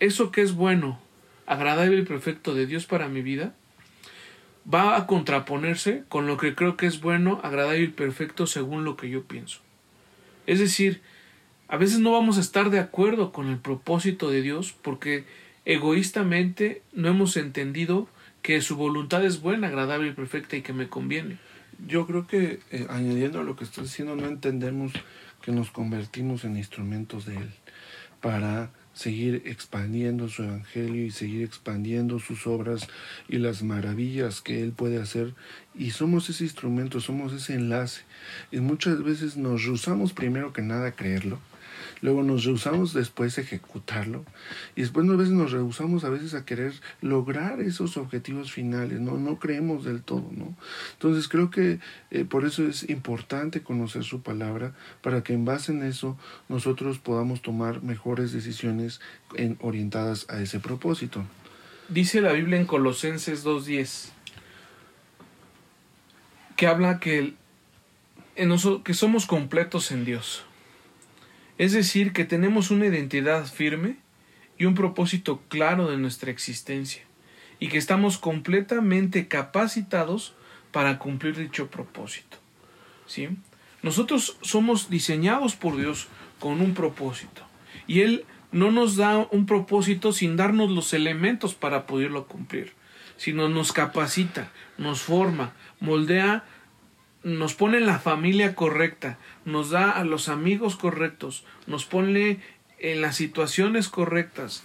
eso 0.00 0.30
que 0.30 0.40
es 0.40 0.54
bueno, 0.54 1.00
agradable 1.46 1.98
y 1.98 2.02
perfecto 2.02 2.54
de 2.54 2.66
Dios 2.66 2.86
para 2.86 3.08
mi 3.08 3.20
vida 3.20 3.54
va 4.72 4.96
a 4.96 5.06
contraponerse 5.06 6.04
con 6.08 6.26
lo 6.26 6.36
que 6.36 6.54
creo 6.54 6.76
que 6.76 6.86
es 6.86 7.00
bueno, 7.00 7.40
agradable 7.42 7.82
y 7.82 7.88
perfecto 7.88 8.46
según 8.46 8.84
lo 8.84 8.96
que 8.96 9.10
yo 9.10 9.24
pienso. 9.24 9.60
Es 10.46 10.58
decir, 10.58 11.02
a 11.68 11.76
veces 11.76 11.98
no 11.98 12.12
vamos 12.12 12.38
a 12.38 12.40
estar 12.40 12.70
de 12.70 12.78
acuerdo 12.78 13.32
con 13.32 13.48
el 13.48 13.58
propósito 13.58 14.30
de 14.30 14.42
Dios 14.42 14.74
porque 14.80 15.24
egoístamente 15.64 16.82
no 16.92 17.08
hemos 17.08 17.36
entendido 17.36 18.08
que 18.44 18.60
su 18.60 18.76
voluntad 18.76 19.24
es 19.24 19.40
buena, 19.40 19.68
agradable 19.68 20.08
y 20.08 20.12
perfecta 20.12 20.54
y 20.54 20.60
que 20.60 20.74
me 20.74 20.90
conviene. 20.90 21.38
Yo 21.88 22.06
creo 22.06 22.26
que 22.26 22.60
eh, 22.70 22.86
añadiendo 22.90 23.40
a 23.40 23.42
lo 23.42 23.56
que 23.56 23.64
estás 23.64 23.84
diciendo, 23.84 24.16
no 24.16 24.26
entendemos 24.26 24.92
que 25.40 25.50
nos 25.50 25.70
convertimos 25.70 26.44
en 26.44 26.58
instrumentos 26.58 27.24
de 27.24 27.38
Él 27.38 27.50
para 28.20 28.70
seguir 28.92 29.44
expandiendo 29.46 30.28
su 30.28 30.42
evangelio 30.42 31.06
y 31.06 31.10
seguir 31.10 31.42
expandiendo 31.42 32.18
sus 32.18 32.46
obras 32.46 32.86
y 33.30 33.38
las 33.38 33.62
maravillas 33.62 34.42
que 34.42 34.62
Él 34.62 34.72
puede 34.72 35.00
hacer. 35.00 35.32
Y 35.74 35.92
somos 35.92 36.28
ese 36.28 36.44
instrumento, 36.44 37.00
somos 37.00 37.32
ese 37.32 37.54
enlace. 37.54 38.02
Y 38.52 38.60
muchas 38.60 39.02
veces 39.02 39.38
nos 39.38 39.64
rehusamos 39.64 40.12
primero 40.12 40.52
que 40.52 40.60
nada 40.60 40.92
creerlo 40.92 41.40
luego 42.04 42.22
nos 42.22 42.44
rehusamos 42.44 42.92
después 42.92 43.38
a 43.38 43.40
ejecutarlo 43.40 44.26
y 44.76 44.82
después 44.82 45.08
a 45.08 45.16
veces 45.16 45.32
nos 45.32 45.52
rehusamos 45.52 46.04
a 46.04 46.10
veces 46.10 46.34
a 46.34 46.44
querer 46.44 46.74
lograr 47.00 47.62
esos 47.62 47.96
objetivos 47.96 48.52
finales, 48.52 49.00
no, 49.00 49.12
no 49.16 49.38
creemos 49.38 49.86
del 49.86 50.02
todo, 50.02 50.28
¿no? 50.36 50.54
Entonces 50.92 51.28
creo 51.28 51.50
que 51.50 51.80
eh, 52.10 52.26
por 52.26 52.44
eso 52.44 52.68
es 52.68 52.90
importante 52.90 53.62
conocer 53.62 54.04
su 54.04 54.20
palabra 54.20 54.74
para 55.00 55.22
que 55.22 55.32
en 55.32 55.46
base 55.46 55.72
en 55.72 55.82
eso 55.82 56.18
nosotros 56.50 56.98
podamos 56.98 57.40
tomar 57.40 57.82
mejores 57.82 58.32
decisiones 58.32 59.00
en, 59.36 59.56
orientadas 59.62 60.28
a 60.28 60.42
ese 60.42 60.60
propósito. 60.60 61.24
Dice 61.88 62.20
la 62.20 62.32
Biblia 62.34 62.60
en 62.60 62.66
Colosenses 62.66 63.46
2.10 63.46 64.10
que 66.56 66.66
habla 66.66 67.00
que, 67.00 67.32
en 68.36 68.82
que 68.84 68.92
somos 68.92 69.24
completos 69.24 69.90
en 69.90 70.04
Dios. 70.04 70.44
Es 71.58 71.72
decir, 71.72 72.12
que 72.12 72.24
tenemos 72.24 72.70
una 72.70 72.86
identidad 72.86 73.46
firme 73.46 73.96
y 74.58 74.64
un 74.64 74.74
propósito 74.74 75.42
claro 75.48 75.90
de 75.90 75.96
nuestra 75.96 76.30
existencia, 76.30 77.02
y 77.60 77.68
que 77.68 77.78
estamos 77.78 78.18
completamente 78.18 79.28
capacitados 79.28 80.34
para 80.72 80.98
cumplir 80.98 81.36
dicho 81.36 81.68
propósito. 81.68 82.38
¿Sí? 83.06 83.28
Nosotros 83.82 84.38
somos 84.42 84.90
diseñados 84.90 85.54
por 85.54 85.76
Dios 85.76 86.08
con 86.40 86.60
un 86.60 86.74
propósito, 86.74 87.42
y 87.86 88.00
Él 88.00 88.24
no 88.50 88.70
nos 88.70 88.96
da 88.96 89.18
un 89.30 89.46
propósito 89.46 90.12
sin 90.12 90.36
darnos 90.36 90.70
los 90.70 90.92
elementos 90.92 91.54
para 91.54 91.86
poderlo 91.86 92.26
cumplir, 92.26 92.72
sino 93.16 93.48
nos 93.48 93.72
capacita, 93.72 94.50
nos 94.78 95.02
forma, 95.02 95.52
moldea 95.80 96.44
nos 97.24 97.54
pone 97.54 97.78
en 97.78 97.86
la 97.86 97.98
familia 97.98 98.54
correcta, 98.54 99.18
nos 99.44 99.70
da 99.70 99.90
a 99.90 100.04
los 100.04 100.28
amigos 100.28 100.76
correctos, 100.76 101.44
nos 101.66 101.86
pone 101.86 102.40
en 102.78 103.00
las 103.00 103.16
situaciones 103.16 103.88
correctas, 103.88 104.62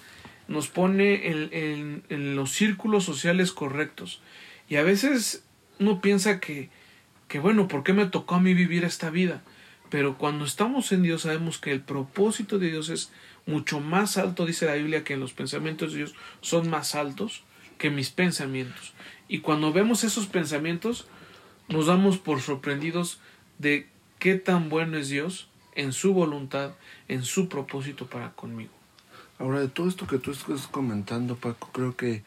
nos 0.49 0.67
pone 0.67 1.29
en, 1.29 2.03
en, 2.09 2.35
los 2.35 2.51
círculos 2.51 3.05
sociales 3.05 3.53
correctos. 3.53 4.21
Y 4.67 4.75
a 4.75 4.83
veces 4.83 5.45
uno 5.79 6.01
piensa 6.01 6.39
que, 6.41 6.69
que, 7.29 7.39
bueno, 7.39 7.69
¿por 7.69 7.83
qué 7.83 7.93
me 7.93 8.05
tocó 8.05 8.35
a 8.35 8.41
mí 8.41 8.53
vivir 8.53 8.83
esta 8.83 9.09
vida? 9.09 9.41
Pero 9.89 10.17
cuando 10.17 10.43
estamos 10.43 10.91
en 10.91 11.01
Dios 11.01 11.21
sabemos 11.21 11.59
que 11.59 11.71
el 11.71 11.81
propósito 11.81 12.59
de 12.59 12.71
Dios 12.71 12.89
es 12.89 13.11
mucho 13.45 13.79
más 13.79 14.17
alto, 14.17 14.45
dice 14.45 14.65
la 14.65 14.75
Biblia, 14.75 15.03
que 15.03 15.17
los 15.17 15.33
pensamientos 15.33 15.91
de 15.91 15.99
Dios 15.99 16.15
son 16.41 16.69
más 16.69 16.93
altos 16.93 17.43
que 17.77 17.89
mis 17.89 18.09
pensamientos. 18.09 18.93
Y 19.29 19.39
cuando 19.39 19.71
vemos 19.71 20.03
esos 20.03 20.27
pensamientos, 20.27 21.07
nos 21.69 21.85
damos 21.85 22.17
por 22.17 22.41
sorprendidos 22.41 23.19
de 23.57 23.87
qué 24.17 24.35
tan 24.35 24.69
bueno 24.69 24.97
es 24.97 25.09
Dios 25.09 25.49
en 25.75 25.93
su 25.93 26.13
voluntad, 26.13 26.71
en 27.07 27.23
su 27.23 27.47
propósito 27.47 28.07
para 28.07 28.31
conmigo. 28.31 28.71
Ahora, 29.37 29.61
de 29.61 29.69
todo 29.69 29.87
esto 29.87 30.05
que 30.05 30.17
tú 30.17 30.31
estás 30.31 30.67
comentando, 30.67 31.35
Paco, 31.35 31.69
creo 31.71 31.95
que 31.95 32.23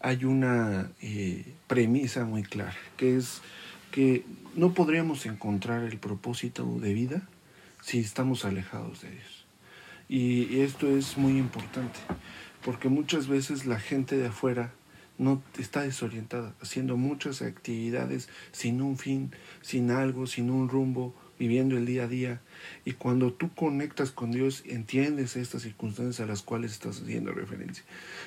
hay 0.00 0.24
una 0.24 0.90
eh, 1.00 1.44
premisa 1.66 2.24
muy 2.24 2.42
clara, 2.42 2.76
que 2.96 3.16
es 3.16 3.42
que 3.90 4.24
no 4.54 4.72
podríamos 4.72 5.26
encontrar 5.26 5.82
el 5.82 5.98
propósito 5.98 6.64
de 6.80 6.94
vida 6.94 7.22
si 7.82 7.98
estamos 7.98 8.44
alejados 8.44 9.02
de 9.02 9.10
Dios. 9.10 9.44
Y 10.08 10.60
esto 10.60 10.88
es 10.88 11.16
muy 11.16 11.38
importante, 11.38 11.98
porque 12.64 12.88
muchas 12.88 13.26
veces 13.26 13.66
la 13.66 13.80
gente 13.80 14.16
de 14.16 14.28
afuera 14.28 14.72
no 15.22 15.42
está 15.58 15.82
desorientada, 15.82 16.54
haciendo 16.60 16.96
muchas 16.96 17.42
actividades 17.42 18.28
sin 18.52 18.82
un 18.82 18.98
fin, 18.98 19.32
sin 19.60 19.90
algo, 19.90 20.26
sin 20.26 20.50
un 20.50 20.68
rumbo, 20.68 21.14
viviendo 21.38 21.76
el 21.76 21.86
día 21.86 22.04
a 22.04 22.08
día. 22.08 22.40
Y 22.84 22.92
cuando 22.92 23.32
tú 23.32 23.54
conectas 23.54 24.10
con 24.10 24.30
Dios, 24.30 24.62
entiendes 24.66 25.36
estas 25.36 25.62
circunstancias 25.62 26.20
a 26.20 26.26
las 26.26 26.42
cuales 26.42 26.72
estás 26.72 27.00
haciendo 27.00 27.32
referencia. 27.32 27.84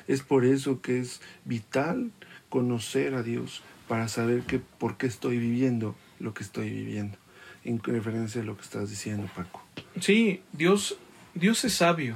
Es 0.08 0.22
por 0.22 0.46
eso 0.46 0.82
que 0.82 1.00
es 1.00 1.22
vital 1.44 2.12
conocer 2.50 3.14
a 3.14 3.24
Dios 3.24 3.62
para 3.88 4.08
saber 4.08 4.42
que, 4.42 4.60
por 4.60 4.98
qué 4.98 5.08
estoy 5.08 5.38
viviendo 5.38 5.96
lo 6.20 6.34
que 6.34 6.44
estoy 6.44 6.70
viviendo. 6.70 7.18
En 7.64 7.82
referencia 7.82 8.42
a 8.42 8.44
lo 8.44 8.56
que 8.56 8.64
estás 8.64 8.90
diciendo, 8.90 9.30
Paco. 9.36 9.64
Sí, 10.00 10.42
Dios, 10.54 10.98
Dios 11.34 11.64
es 11.66 11.74
sabio. 11.74 12.16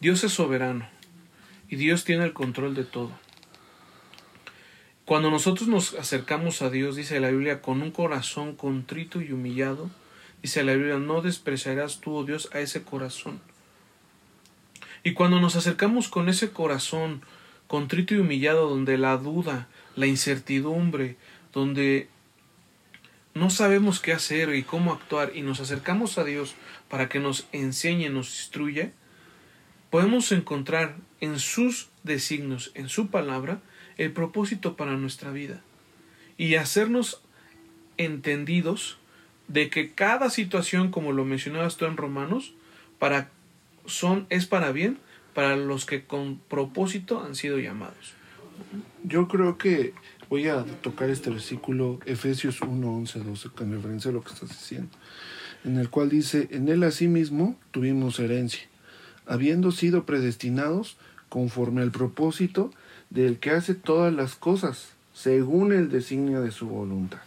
Dios 0.00 0.22
es 0.22 0.32
soberano 0.32 0.86
y 1.68 1.76
Dios 1.76 2.04
tiene 2.04 2.24
el 2.24 2.32
control 2.32 2.74
de 2.74 2.84
todo. 2.84 3.10
Cuando 5.08 5.30
nosotros 5.30 5.68
nos 5.68 5.94
acercamos 5.94 6.60
a 6.60 6.68
Dios, 6.68 6.94
dice 6.94 7.18
la 7.18 7.30
Biblia, 7.30 7.62
con 7.62 7.80
un 7.80 7.92
corazón 7.92 8.54
contrito 8.54 9.22
y 9.22 9.32
humillado, 9.32 9.88
dice 10.42 10.62
la 10.64 10.74
Biblia, 10.74 10.98
no 10.98 11.22
despreciarás 11.22 12.00
tú, 12.00 12.14
oh 12.14 12.24
Dios, 12.24 12.50
a 12.52 12.60
ese 12.60 12.82
corazón. 12.82 13.40
Y 15.02 15.14
cuando 15.14 15.40
nos 15.40 15.56
acercamos 15.56 16.08
con 16.08 16.28
ese 16.28 16.50
corazón 16.50 17.22
contrito 17.68 18.14
y 18.14 18.18
humillado, 18.18 18.68
donde 18.68 18.98
la 18.98 19.16
duda, 19.16 19.66
la 19.96 20.04
incertidumbre, 20.04 21.16
donde 21.54 22.10
no 23.32 23.48
sabemos 23.48 24.00
qué 24.00 24.12
hacer 24.12 24.54
y 24.54 24.62
cómo 24.62 24.92
actuar, 24.92 25.32
y 25.34 25.40
nos 25.40 25.60
acercamos 25.60 26.18
a 26.18 26.24
Dios 26.24 26.54
para 26.90 27.08
que 27.08 27.18
nos 27.18 27.46
enseñe, 27.52 28.10
nos 28.10 28.28
instruya, 28.40 28.92
podemos 29.88 30.30
encontrar 30.32 30.96
en 31.22 31.38
sus 31.38 31.88
designios, 32.02 32.72
en 32.74 32.90
su 32.90 33.08
palabra, 33.08 33.62
el 33.98 34.12
propósito 34.12 34.76
para 34.76 34.96
nuestra 34.96 35.30
vida 35.30 35.62
y 36.36 36.54
hacernos 36.54 37.20
entendidos 37.96 38.98
de 39.48 39.70
que 39.70 39.92
cada 39.92 40.30
situación, 40.30 40.90
como 40.90 41.12
lo 41.12 41.24
mencionabas 41.24 41.76
tú 41.76 41.84
en 41.86 41.96
Romanos, 41.96 42.54
para 42.98 43.30
son 43.86 44.26
es 44.28 44.46
para 44.46 44.72
bien 44.72 44.98
para 45.34 45.56
los 45.56 45.86
que 45.86 46.04
con 46.04 46.38
propósito 46.48 47.22
han 47.22 47.34
sido 47.34 47.58
llamados. 47.58 48.14
Yo 49.04 49.28
creo 49.28 49.56
que 49.56 49.94
voy 50.28 50.48
a 50.48 50.64
tocar 50.82 51.10
este 51.10 51.30
versículo 51.30 52.00
Efesios 52.06 52.60
1, 52.60 52.96
11, 52.96 53.20
12 53.20 53.48
con 53.50 53.72
referencia 53.72 54.10
a 54.10 54.14
lo 54.14 54.22
que 54.22 54.32
estás 54.32 54.48
diciendo, 54.48 54.90
en 55.64 55.78
el 55.78 55.90
cual 55.90 56.08
dice, 56.08 56.48
en 56.50 56.68
él 56.68 56.82
asimismo 56.82 57.56
tuvimos 57.70 58.18
herencia 58.18 58.68
habiendo 59.28 59.70
sido 59.70 60.04
predestinados 60.06 60.96
conforme 61.28 61.82
al 61.82 61.92
propósito 61.92 62.72
del 63.10 63.38
que 63.38 63.50
hace 63.50 63.74
todas 63.74 64.12
las 64.12 64.34
cosas, 64.34 64.92
según 65.14 65.72
el 65.72 65.90
designio 65.90 66.42
de 66.42 66.50
su 66.50 66.68
voluntad, 66.68 67.20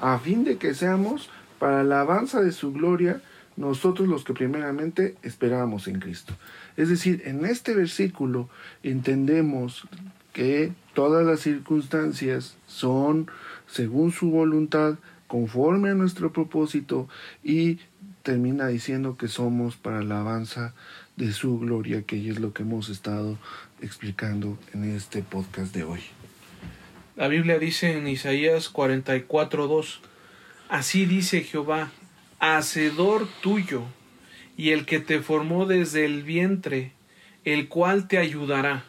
a 0.00 0.18
fin 0.18 0.44
de 0.44 0.56
que 0.56 0.74
seamos, 0.74 1.30
para 1.58 1.84
la 1.84 2.00
alabanza 2.00 2.42
de 2.42 2.52
su 2.52 2.72
gloria, 2.72 3.22
nosotros 3.56 4.08
los 4.08 4.24
que 4.24 4.34
primeramente 4.34 5.16
esperábamos 5.22 5.88
en 5.88 6.00
Cristo. 6.00 6.34
Es 6.76 6.88
decir, 6.88 7.22
en 7.24 7.44
este 7.46 7.74
versículo 7.74 8.48
entendemos 8.82 9.88
que 10.32 10.72
todas 10.92 11.24
las 11.24 11.40
circunstancias 11.40 12.56
son 12.66 13.30
según 13.66 14.12
su 14.12 14.30
voluntad, 14.30 14.96
conforme 15.26 15.90
a 15.90 15.94
nuestro 15.94 16.32
propósito 16.32 17.08
y 17.42 17.78
termina 18.22 18.66
diciendo 18.66 19.16
que 19.16 19.28
somos 19.28 19.76
para 19.76 20.02
la 20.02 20.20
alabanza 20.20 20.74
de 21.16 21.32
su 21.32 21.58
gloria, 21.58 22.02
que 22.02 22.28
es 22.28 22.38
lo 22.38 22.52
que 22.52 22.64
hemos 22.64 22.90
estado 22.90 23.38
explicando 23.80 24.58
en 24.72 24.94
este 24.94 25.22
podcast 25.22 25.74
de 25.74 25.84
hoy. 25.84 26.00
La 27.16 27.28
Biblia 27.28 27.58
dice 27.58 27.96
en 27.96 28.08
Isaías 28.08 28.72
44.2, 28.72 30.00
Así 30.68 31.06
dice 31.06 31.42
Jehová, 31.42 31.92
hacedor 32.38 33.28
tuyo, 33.40 33.84
y 34.56 34.70
el 34.70 34.84
que 34.86 35.00
te 35.00 35.20
formó 35.20 35.66
desde 35.66 36.04
el 36.04 36.22
vientre, 36.22 36.92
el 37.44 37.68
cual 37.68 38.08
te 38.08 38.18
ayudará. 38.18 38.84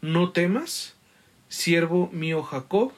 No 0.00 0.32
temas, 0.32 0.94
siervo 1.48 2.10
mío 2.12 2.42
Jacob, 2.42 2.92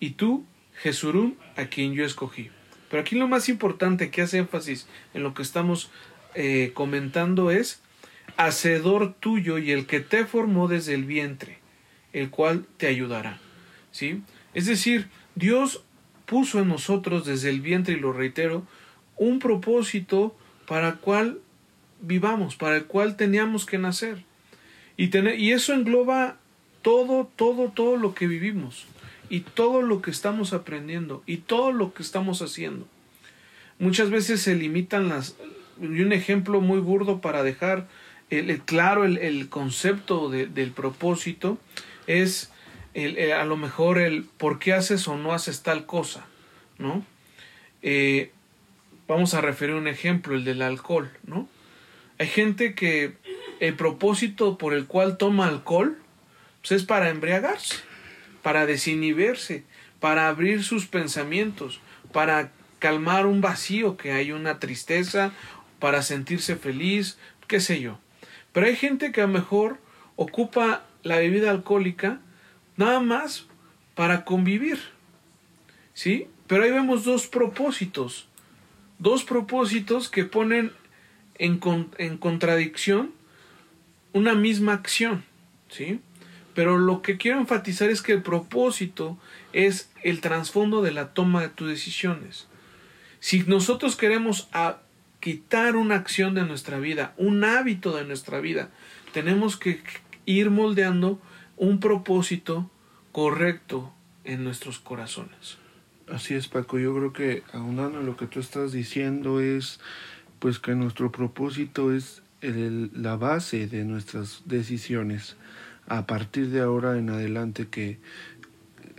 y 0.00 0.10
tú, 0.10 0.44
Jesurún, 0.74 1.36
a 1.56 1.66
quien 1.66 1.94
yo 1.94 2.04
escogí. 2.04 2.50
Pero 2.90 3.00
aquí 3.00 3.16
lo 3.16 3.26
más 3.26 3.48
importante 3.48 4.10
que 4.10 4.22
hace 4.22 4.38
énfasis 4.38 4.86
en 5.14 5.22
lo 5.22 5.34
que 5.34 5.42
estamos 5.42 5.90
eh, 6.34 6.70
comentando 6.74 7.50
es 7.50 7.81
hacedor 8.36 9.14
tuyo 9.14 9.58
y 9.58 9.70
el 9.70 9.86
que 9.86 10.00
te 10.00 10.24
formó 10.24 10.68
desde 10.68 10.94
el 10.94 11.04
vientre, 11.04 11.58
el 12.12 12.30
cual 12.30 12.66
te 12.76 12.86
ayudará. 12.86 13.38
¿Sí? 13.90 14.22
Es 14.54 14.66
decir, 14.66 15.08
Dios 15.34 15.84
puso 16.26 16.60
en 16.60 16.68
nosotros 16.68 17.26
desde 17.26 17.50
el 17.50 17.60
vientre, 17.60 17.94
y 17.94 18.00
lo 18.00 18.12
reitero, 18.12 18.66
un 19.16 19.38
propósito 19.38 20.36
para 20.66 20.88
el 20.88 20.94
cual 20.96 21.40
vivamos, 22.00 22.56
para 22.56 22.76
el 22.76 22.84
cual 22.84 23.16
teníamos 23.16 23.66
que 23.66 23.78
nacer. 23.78 24.24
Y, 24.96 25.08
tener, 25.08 25.38
y 25.38 25.52
eso 25.52 25.74
engloba 25.74 26.38
todo, 26.82 27.30
todo, 27.36 27.70
todo 27.70 27.96
lo 27.96 28.14
que 28.14 28.26
vivimos 28.26 28.86
y 29.30 29.40
todo 29.40 29.82
lo 29.82 30.02
que 30.02 30.10
estamos 30.10 30.52
aprendiendo 30.52 31.22
y 31.26 31.38
todo 31.38 31.72
lo 31.72 31.94
que 31.94 32.02
estamos 32.02 32.42
haciendo. 32.42 32.86
Muchas 33.78 34.10
veces 34.10 34.40
se 34.40 34.54
limitan 34.54 35.08
las... 35.08 35.36
Y 35.80 36.02
un 36.02 36.12
ejemplo 36.12 36.60
muy 36.60 36.80
burdo 36.80 37.20
para 37.20 37.42
dejar 37.42 37.88
el, 38.38 38.60
claro 38.62 39.04
el, 39.04 39.48
concepto 39.48 40.30
del 40.30 40.70
propósito 40.70 41.58
es 42.06 42.50
el, 42.94 43.32
a 43.32 43.44
lo 43.44 43.56
mejor 43.56 43.98
el 43.98 44.24
por 44.24 44.58
qué 44.58 44.72
haces 44.72 45.06
o 45.06 45.16
no 45.16 45.32
haces 45.34 45.62
tal 45.62 45.84
cosa, 45.86 46.24
¿no? 46.78 47.04
Eh, 47.82 48.30
vamos 49.06 49.34
a 49.34 49.40
referir 49.40 49.74
un 49.74 49.86
ejemplo, 49.86 50.34
el 50.34 50.44
del 50.44 50.62
alcohol, 50.62 51.10
¿no? 51.24 51.48
Hay 52.18 52.26
gente 52.26 52.74
que 52.74 53.14
el 53.60 53.74
propósito 53.74 54.56
por 54.56 54.72
el 54.74 54.86
cual 54.86 55.18
toma 55.18 55.46
alcohol 55.48 55.98
pues 56.60 56.72
es 56.72 56.84
para 56.84 57.10
embriagarse, 57.10 57.76
para 58.42 58.66
desinhibirse, 58.66 59.64
para 60.00 60.28
abrir 60.28 60.64
sus 60.64 60.86
pensamientos, 60.86 61.80
para 62.12 62.52
calmar 62.78 63.26
un 63.26 63.40
vacío 63.40 63.96
que 63.96 64.12
hay, 64.12 64.32
una 64.32 64.58
tristeza, 64.58 65.32
para 65.80 66.02
sentirse 66.02 66.56
feliz, 66.56 67.18
qué 67.46 67.60
sé 67.60 67.80
yo. 67.80 67.98
Pero 68.52 68.66
hay 68.66 68.76
gente 68.76 69.12
que 69.12 69.22
a 69.22 69.26
lo 69.26 69.32
mejor 69.32 69.78
ocupa 70.16 70.84
la 71.02 71.18
bebida 71.18 71.50
alcohólica 71.50 72.20
nada 72.76 73.00
más 73.00 73.46
para 73.94 74.24
convivir. 74.24 74.78
¿Sí? 75.94 76.28
Pero 76.46 76.64
ahí 76.64 76.70
vemos 76.70 77.04
dos 77.04 77.26
propósitos. 77.26 78.28
Dos 78.98 79.24
propósitos 79.24 80.08
que 80.08 80.24
ponen 80.24 80.72
en, 81.38 81.60
en 81.98 82.18
contradicción 82.18 83.12
una 84.12 84.34
misma 84.34 84.74
acción. 84.74 85.24
¿Sí? 85.68 86.00
Pero 86.54 86.78
lo 86.78 87.00
que 87.00 87.16
quiero 87.16 87.38
enfatizar 87.38 87.88
es 87.88 88.02
que 88.02 88.12
el 88.12 88.22
propósito 88.22 89.18
es 89.52 89.90
el 90.02 90.20
trasfondo 90.20 90.82
de 90.82 90.92
la 90.92 91.14
toma 91.14 91.40
de 91.40 91.48
tus 91.48 91.68
decisiones. 91.68 92.46
Si 93.20 93.42
nosotros 93.44 93.96
queremos 93.96 94.48
quitar 95.22 95.76
una 95.76 95.94
acción 95.94 96.34
de 96.34 96.42
nuestra 96.42 96.80
vida, 96.80 97.14
un 97.16 97.44
hábito 97.44 97.96
de 97.96 98.04
nuestra 98.04 98.40
vida. 98.40 98.70
Tenemos 99.12 99.56
que 99.56 99.80
ir 100.26 100.50
moldeando 100.50 101.22
un 101.56 101.78
propósito 101.78 102.68
correcto 103.12 103.94
en 104.24 104.42
nuestros 104.42 104.80
corazones. 104.80 105.58
Así 106.12 106.34
es, 106.34 106.48
Paco. 106.48 106.76
Yo 106.80 106.92
creo 106.96 107.12
que 107.12 107.44
aunando 107.52 108.02
lo 108.02 108.16
que 108.16 108.26
tú 108.26 108.40
estás 108.40 108.72
diciendo 108.72 109.38
es 109.38 109.78
pues 110.40 110.58
que 110.58 110.74
nuestro 110.74 111.12
propósito 111.12 111.92
es 111.94 112.22
el, 112.40 112.90
la 112.92 113.14
base 113.14 113.68
de 113.68 113.84
nuestras 113.84 114.42
decisiones. 114.46 115.36
A 115.86 116.04
partir 116.04 116.50
de 116.50 116.62
ahora 116.62 116.98
en 116.98 117.10
adelante 117.10 117.68
que 117.68 118.00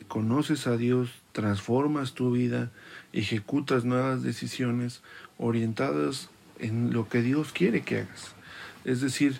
conoces 0.08 0.68
a 0.68 0.78
Dios, 0.78 1.10
transformas 1.34 2.14
tu 2.14 2.32
vida, 2.32 2.72
ejecutas 3.12 3.84
nuevas 3.84 4.24
decisiones 4.24 5.02
orientadas 5.38 6.30
en 6.60 6.94
lo 6.94 7.10
que 7.10 7.22
Dios 7.22 7.52
quiere 7.52 7.82
que 7.82 8.00
hagas. 8.00 8.34
Es 8.86 9.02
decir, 9.02 9.40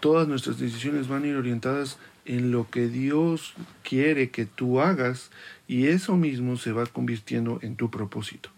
todas 0.00 0.28
nuestras 0.28 0.58
decisiones 0.58 1.08
van 1.08 1.24
a 1.24 1.28
ir 1.28 1.36
orientadas 1.36 1.98
en 2.24 2.50
lo 2.50 2.68
que 2.70 2.88
Dios 2.88 3.54
quiere 3.82 4.30
que 4.30 4.44
tú 4.44 4.80
hagas 4.80 5.30
y 5.66 5.86
eso 5.86 6.16
mismo 6.16 6.56
se 6.56 6.72
va 6.72 6.86
convirtiendo 6.86 7.58
en 7.62 7.76
tu 7.76 7.90
propósito. 7.90 8.50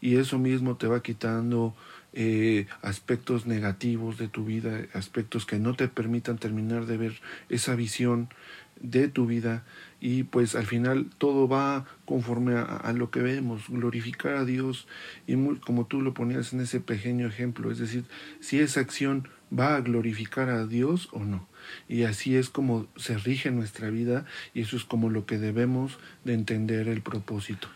Y 0.00 0.16
eso 0.16 0.38
mismo 0.38 0.76
te 0.76 0.86
va 0.86 1.02
quitando 1.02 1.74
eh, 2.12 2.66
aspectos 2.82 3.46
negativos 3.46 4.16
de 4.16 4.28
tu 4.28 4.44
vida, 4.44 4.86
aspectos 4.94 5.44
que 5.44 5.58
no 5.58 5.74
te 5.74 5.88
permitan 5.88 6.38
terminar 6.38 6.86
de 6.86 6.96
ver 6.96 7.20
esa 7.48 7.74
visión 7.74 8.28
de 8.80 9.08
tu 9.08 9.26
vida 9.26 9.64
y 10.00 10.24
pues 10.24 10.54
al 10.54 10.66
final 10.66 11.10
todo 11.18 11.48
va 11.48 11.86
conforme 12.04 12.54
a, 12.56 12.92
lo 12.92 13.10
que 13.10 13.20
vemos, 13.20 13.68
glorificar 13.68 14.34
a 14.34 14.44
Dios 14.44 14.86
y 15.26 15.34
como 15.58 15.86
tú 15.86 16.02
lo 16.02 16.14
ponías 16.14 16.52
en 16.52 16.60
ese 16.60 16.80
pequeño 16.80 17.26
ejemplo, 17.26 17.70
es 17.70 17.78
decir, 17.78 18.04
si 18.40 18.60
esa 18.60 18.80
acción 18.80 19.28
va 19.56 19.76
a 19.76 19.80
glorificar 19.80 20.50
a 20.50 20.66
Dios 20.66 21.08
o 21.12 21.20
no. 21.20 21.48
Y 21.88 22.04
así 22.04 22.36
es 22.36 22.50
como 22.50 22.86
se 22.96 23.16
rige 23.18 23.50
nuestra 23.50 23.90
vida 23.90 24.26
y 24.54 24.62
eso 24.62 24.76
es 24.76 24.84
como 24.84 25.10
lo 25.10 25.26
que 25.26 25.38
debemos 25.38 25.98
de 26.24 26.34
entender 26.34 26.88
el 26.88 27.00
propósito. 27.00 27.68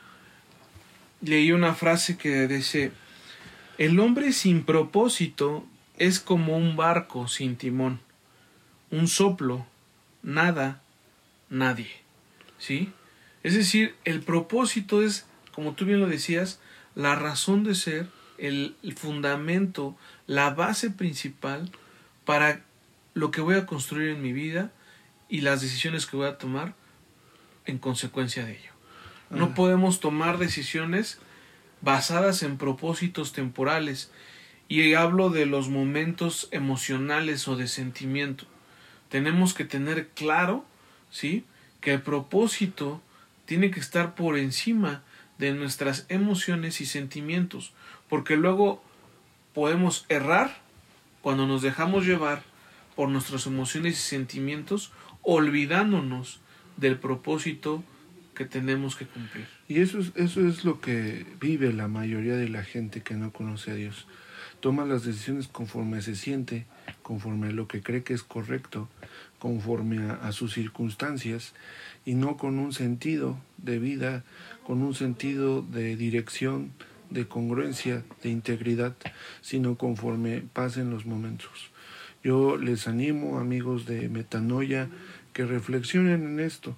Leí 1.23 1.53
una 1.53 1.75
frase 1.75 2.17
que 2.17 2.47
dice, 2.49 2.93
el 3.79 3.99
hombre 3.99 4.33
sin 4.33 4.65
propósito 4.65 5.67
es 5.99 6.21
como 6.21 6.57
un 6.57 6.77
barco 6.77 7.29
sin 7.29 7.57
timón, 7.57 8.01
un 8.91 9.07
soplo, 9.07 9.67
nada, 10.23 10.83
nadie. 11.51 11.91
¿Sí? 12.61 12.92
Es 13.42 13.55
decir, 13.55 13.96
el 14.05 14.20
propósito 14.20 15.03
es, 15.03 15.27
como 15.53 15.73
tú 15.73 15.87
bien 15.87 15.99
lo 15.99 16.07
decías, 16.07 16.61
la 16.94 17.16
razón 17.16 17.64
de 17.64 17.75
ser, 17.75 18.07
el, 18.38 18.77
fundamento, 18.96 19.96
la 20.27 20.51
base 20.51 20.90
principal 20.90 21.70
para 22.25 22.62
lo 23.14 23.31
que 23.31 23.40
voy 23.40 23.57
a 23.57 23.66
construir 23.66 24.11
en 24.11 24.23
mi 24.23 24.33
vida 24.33 24.73
y 25.29 25.40
las 25.40 25.61
decisiones 25.61 26.07
que 26.07 26.16
voy 26.16 26.29
a 26.29 26.38
tomar 26.38 26.75
en 27.66 27.79
consecuencia 27.79 28.44
de 28.44 28.53
ello. 28.53 28.73
No 29.31 29.46
ah. 29.46 29.55
podemos 29.55 30.01
tomar 30.01 30.38
decisiones 30.38 31.18
basadas 31.81 32.42
en 32.42 32.59
propósitos 32.59 33.33
temporales 33.33 34.11
y 34.68 34.94
hablo 34.94 35.31
de 35.31 35.46
los 35.46 35.68
momentos 35.68 36.49
emocionales 36.51 37.49
o 37.49 37.57
de 37.57 37.68
sentimiento. 37.68 38.44
Tenemos 39.09 39.55
que 39.55 39.64
tener 39.64 40.09
claro, 40.09 40.64
¿sí? 41.11 41.44
Que 41.81 41.93
el 41.95 42.03
propósito 42.03 43.03
tiene 43.47 43.71
que 43.71 43.81
estar 43.81 44.14
por 44.14 44.38
encima 44.38 45.03
de 45.38 45.53
nuestras 45.53 46.07
emociones 46.09 46.81
y 46.81 46.87
sentimientos, 46.87 47.73
porque 48.09 48.37
luego 48.37 48.85
podemos 49.55 50.05
errar 50.09 50.59
cuando 51.23 51.47
nos 51.47 51.62
dejamos 51.62 52.07
llevar 52.07 52.43
por 52.95 53.09
nuestras 53.09 53.47
emociones 53.47 53.95
y 53.95 54.03
sentimientos, 54.03 54.93
olvidándonos 55.23 56.40
del 56.77 56.99
propósito 56.99 57.83
que 58.35 58.45
tenemos 58.45 58.97
que 58.97 59.07
cumplir. 59.07 59.47
Y 59.69 59.81
eso 59.81 59.99
es, 59.99 60.12
eso 60.14 60.47
es 60.47 60.64
lo 60.64 60.81
que 60.81 61.27
vive 61.40 61.73
la 61.73 61.88
mayoría 61.88 62.37
de 62.37 62.49
la 62.49 62.64
gente 62.64 63.03
que 63.03 63.14
no 63.14 63.33
conoce 63.33 63.71
a 63.71 63.75
Dios. 63.75 64.07
Toma 64.61 64.85
las 64.85 65.05
decisiones 65.05 65.49
conforme 65.49 66.03
se 66.03 66.14
siente, 66.14 66.66
conforme 67.03 67.53
lo 67.53 67.69
que 67.69 67.83
cree 67.83 68.03
que 68.03 68.14
es 68.14 68.23
correcto, 68.23 68.88
conforme 69.40 70.11
a, 70.11 70.31
sus 70.31 70.53
circunstancias 70.53 71.55
y 72.05 72.14
no 72.14 72.37
con 72.37 72.61
un 72.61 72.72
sentido 72.72 73.38
de 73.57 73.81
vida, 73.81 74.22
con 74.64 74.83
un 74.83 74.94
sentido 74.94 75.62
de 75.62 75.96
dirección, 75.96 76.70
de 77.09 77.26
congruencia, 77.26 78.05
de 78.22 78.29
integridad, 78.29 78.94
sino 79.40 79.76
conforme 79.76 80.42
pasen 80.53 80.90
los 80.90 81.07
momentos. 81.07 81.70
Yo 82.22 82.57
les 82.57 82.87
animo, 82.87 83.40
amigos 83.40 83.87
de 83.87 84.09
Metanoia, 84.09 84.88
que 85.33 85.44
reflexionen 85.44 86.24
en 86.24 86.38
esto, 86.38 86.76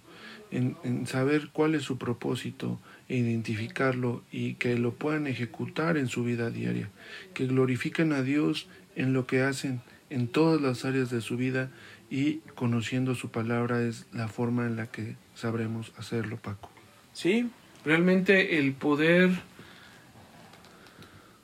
en, 0.51 0.77
en, 0.85 1.07
saber 1.07 1.51
cuál 1.53 1.75
es 1.75 1.83
su 1.83 1.98
propósito, 1.98 2.79
e 3.09 3.16
identificarlo 3.16 4.22
y 4.31 4.55
que 4.55 4.79
lo 4.79 4.94
puedan 4.94 5.27
ejecutar 5.27 5.98
en 5.98 6.09
su 6.09 6.22
vida 6.25 6.51
diaria, 6.51 6.88
que 7.35 7.46
glorifiquen 7.46 8.12
a 8.12 8.22
Dios 8.22 8.68
en 8.94 9.12
lo 9.12 9.27
que 9.27 9.42
hacen 9.42 9.81
en 10.12 10.29
todas 10.29 10.61
las 10.61 10.85
áreas 10.85 11.11
de 11.11 11.22
su 11.22 11.37
vida 11.37 11.70
y 12.12 12.42
conociendo 12.55 13.14
su 13.14 13.31
palabra 13.31 13.83
es 13.83 14.05
la 14.12 14.29
forma 14.29 14.66
en 14.66 14.77
la 14.77 14.88
que 14.88 15.16
sabremos 15.35 15.94
hacerlo, 15.96 16.37
Paco. 16.37 16.70
Sí, 17.14 17.48
realmente 17.87 18.59
el 18.59 18.75
poder 18.75 19.31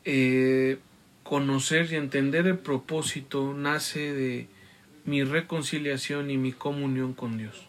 eh, 0.04 0.78
conocer 1.22 1.90
y 1.90 1.96
entender 1.96 2.46
el 2.46 2.59
propósito 2.59 3.54
nace 3.54 4.12
de 4.12 4.48
mi 5.07 5.24
reconciliación 5.24 6.31
y 6.31 6.37
mi 6.37 6.52
comunión 6.52 7.14
con 7.14 7.38
Dios. 7.38 7.66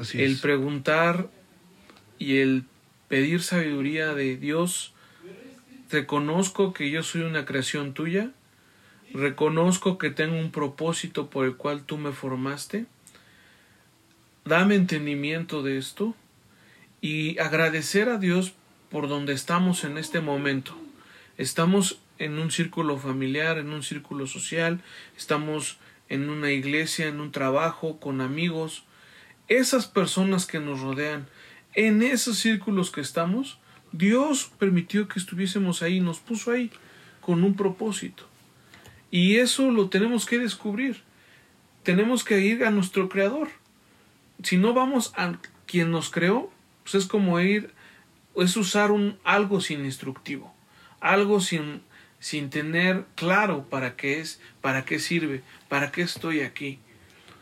Así 0.00 0.22
el 0.22 0.38
preguntar 0.38 1.28
y 2.18 2.38
el 2.38 2.64
pedir 3.08 3.42
sabiduría 3.42 4.14
de 4.14 4.38
Dios 4.38 4.94
reconozco 5.90 6.72
que 6.72 6.90
yo 6.90 7.02
soy 7.02 7.20
una 7.20 7.44
creación 7.44 7.92
tuya, 7.92 8.30
reconozco 9.12 9.98
que 9.98 10.10
tengo 10.10 10.38
un 10.38 10.50
propósito 10.50 11.30
por 11.30 11.46
el 11.46 11.56
cual 11.56 11.82
tú 11.82 11.98
me 11.98 12.12
formaste, 12.12 12.86
dame 14.44 14.74
entendimiento 14.74 15.62
de 15.62 15.78
esto 15.78 16.14
y 17.00 17.38
agradecer 17.38 18.08
a 18.08 18.18
Dios 18.18 18.54
por 18.90 19.08
donde 19.08 19.32
estamos 19.32 19.84
en 19.84 19.98
este 19.98 20.20
momento. 20.20 20.76
Estamos 21.36 22.00
en 22.18 22.38
un 22.38 22.50
círculo 22.50 22.98
familiar, 22.98 23.58
en 23.58 23.70
un 23.70 23.82
círculo 23.82 24.26
social, 24.26 24.80
estamos 25.16 25.78
en 26.08 26.30
una 26.30 26.50
iglesia, 26.50 27.06
en 27.06 27.20
un 27.20 27.30
trabajo, 27.30 28.00
con 28.00 28.20
amigos. 28.20 28.84
Esas 29.46 29.86
personas 29.86 30.46
que 30.46 30.58
nos 30.58 30.80
rodean, 30.80 31.26
en 31.74 32.02
esos 32.02 32.38
círculos 32.38 32.90
que 32.90 33.00
estamos, 33.00 33.58
Dios 33.92 34.50
permitió 34.58 35.08
que 35.08 35.18
estuviésemos 35.18 35.82
ahí, 35.82 36.00
nos 36.00 36.18
puso 36.18 36.50
ahí 36.50 36.70
con 37.20 37.44
un 37.44 37.54
propósito. 37.54 38.26
Y 39.10 39.36
eso 39.36 39.70
lo 39.70 39.88
tenemos 39.88 40.26
que 40.26 40.38
descubrir. 40.38 41.02
Tenemos 41.82 42.24
que 42.24 42.40
ir 42.40 42.64
a 42.64 42.70
nuestro 42.70 43.08
Creador. 43.08 43.48
Si 44.42 44.56
no 44.56 44.74
vamos 44.74 45.12
a 45.16 45.38
quien 45.66 45.90
nos 45.90 46.10
creó, 46.10 46.50
pues 46.82 46.94
es 46.94 47.06
como 47.06 47.40
ir, 47.40 47.72
es 48.36 48.56
usar 48.56 48.90
un 48.90 49.18
algo 49.24 49.60
sin 49.60 49.84
instructivo, 49.84 50.54
algo 51.00 51.40
sin, 51.40 51.82
sin 52.20 52.50
tener 52.50 53.04
claro 53.14 53.64
para 53.68 53.96
qué 53.96 54.20
es, 54.20 54.40
para 54.60 54.84
qué 54.84 54.98
sirve, 54.98 55.42
para 55.68 55.90
qué 55.90 56.02
estoy 56.02 56.40
aquí. 56.40 56.78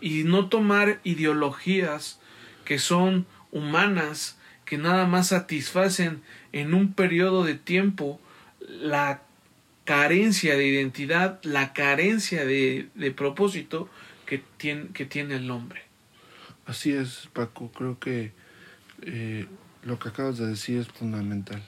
Y 0.01 0.25
no 0.25 0.49
tomar 0.49 1.01
ideologías 1.05 2.21
que 2.65 2.79
son 2.79 3.27
humanas, 3.51 4.39
que 4.65 4.79
nada 4.79 5.07
más 5.07 5.29
satisfacen 5.29 6.23
en 6.53 6.75
un 6.75 6.93
periodo 6.93 7.45
de 7.45 7.55
tiempo 7.55 8.21
la 8.61 9.23
carencia 9.87 10.57
de 10.57 10.67
identidad, 10.67 11.41
la 11.43 11.73
carencia 11.73 12.45
de, 12.45 12.91
de 12.95 13.11
propósito 13.13 13.89
que 14.27 14.43
tiene, 14.59 14.89
que 14.89 15.07
tiene 15.07 15.37
el 15.37 15.51
hombre. 15.51 15.81
Así 16.67 16.93
es, 16.93 17.29
Paco. 17.33 17.71
Creo 17.73 17.99
que 17.99 18.33
eh, 19.03 19.47
lo 19.83 19.99
que 19.99 20.11
acabas 20.11 20.37
de 20.37 20.49
decir 20.49 20.79
es 20.79 20.89
fundamental. 20.89 21.63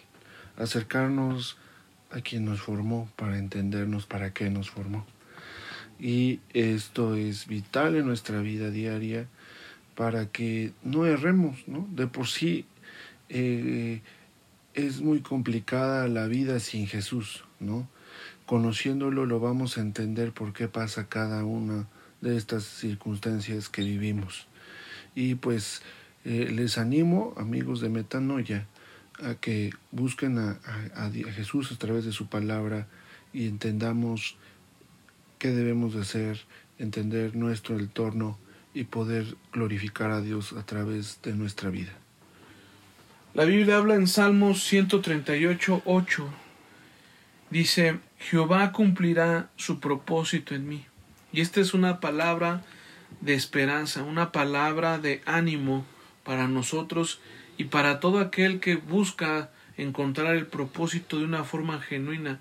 Acercarnos 0.56 1.56
a 2.10 2.20
quien 2.20 2.44
nos 2.44 2.60
formó 2.60 3.10
para 3.16 3.38
entendernos 3.38 4.06
para 4.06 4.32
qué 4.32 4.50
nos 4.50 4.68
formó. 4.70 5.06
Y 6.00 6.40
esto 6.52 7.14
es 7.14 7.46
vital 7.46 7.96
en 7.96 8.06
nuestra 8.06 8.40
vida 8.40 8.70
diaria 8.70 9.26
para 9.94 10.30
que 10.30 10.72
no 10.82 11.06
erremos, 11.06 11.66
¿no? 11.66 11.88
De 11.90 12.06
por 12.06 12.28
sí 12.28 12.66
eh, 13.28 14.00
es 14.74 15.00
muy 15.00 15.20
complicada 15.20 16.08
la 16.08 16.26
vida 16.26 16.60
sin 16.60 16.86
Jesús, 16.86 17.44
¿no? 17.60 17.88
Conociéndolo 18.48 19.26
lo 19.26 19.40
vamos 19.40 19.76
a 19.76 19.82
entender 19.82 20.32
por 20.32 20.54
qué 20.54 20.68
pasa 20.68 21.06
cada 21.10 21.44
una 21.44 21.86
de 22.22 22.38
estas 22.38 22.64
circunstancias 22.64 23.68
que 23.68 23.82
vivimos. 23.82 24.46
Y 25.14 25.34
pues 25.34 25.82
eh, 26.24 26.50
les 26.50 26.78
animo, 26.78 27.34
amigos 27.36 27.82
de 27.82 27.90
Metanoia, 27.90 28.66
a 29.22 29.34
que 29.34 29.74
busquen 29.90 30.38
a, 30.38 30.58
a, 30.94 31.10
Jesús 31.10 31.70
a 31.72 31.76
través 31.76 32.06
de 32.06 32.12
su 32.12 32.28
palabra 32.28 32.86
y 33.34 33.48
entendamos 33.48 34.38
qué 35.38 35.48
debemos 35.48 35.92
de 35.92 36.00
hacer, 36.00 36.40
entender 36.78 37.36
nuestro 37.36 37.78
entorno 37.78 38.38
y 38.72 38.84
poder 38.84 39.36
glorificar 39.52 40.10
a 40.10 40.22
Dios 40.22 40.54
a 40.54 40.64
través 40.64 41.20
de 41.20 41.34
nuestra 41.34 41.68
vida. 41.68 41.92
La 43.34 43.44
Biblia 43.44 43.76
habla 43.76 43.94
en 43.94 44.06
Salmos 44.06 44.64
138, 44.64 45.82
8. 45.84 46.28
Dice, 47.50 48.07
Jehová 48.18 48.72
cumplirá 48.72 49.50
su 49.56 49.80
propósito 49.80 50.54
en 50.54 50.68
mí. 50.68 50.86
Y 51.32 51.40
esta 51.40 51.60
es 51.60 51.74
una 51.74 52.00
palabra 52.00 52.62
de 53.20 53.34
esperanza, 53.34 54.02
una 54.02 54.32
palabra 54.32 54.98
de 54.98 55.22
ánimo 55.24 55.84
para 56.24 56.48
nosotros 56.48 57.20
y 57.56 57.64
para 57.64 58.00
todo 58.00 58.18
aquel 58.20 58.60
que 58.60 58.76
busca 58.76 59.50
encontrar 59.76 60.34
el 60.34 60.46
propósito 60.46 61.18
de 61.18 61.24
una 61.24 61.44
forma 61.44 61.80
genuina 61.80 62.40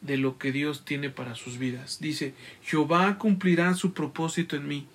de 0.00 0.16
lo 0.16 0.38
que 0.38 0.52
Dios 0.52 0.84
tiene 0.84 1.10
para 1.10 1.34
sus 1.34 1.58
vidas. 1.58 1.98
Dice, 2.00 2.34
Jehová 2.62 3.18
cumplirá 3.18 3.74
su 3.74 3.92
propósito 3.92 4.56
en 4.56 4.68
mí. 4.68 4.86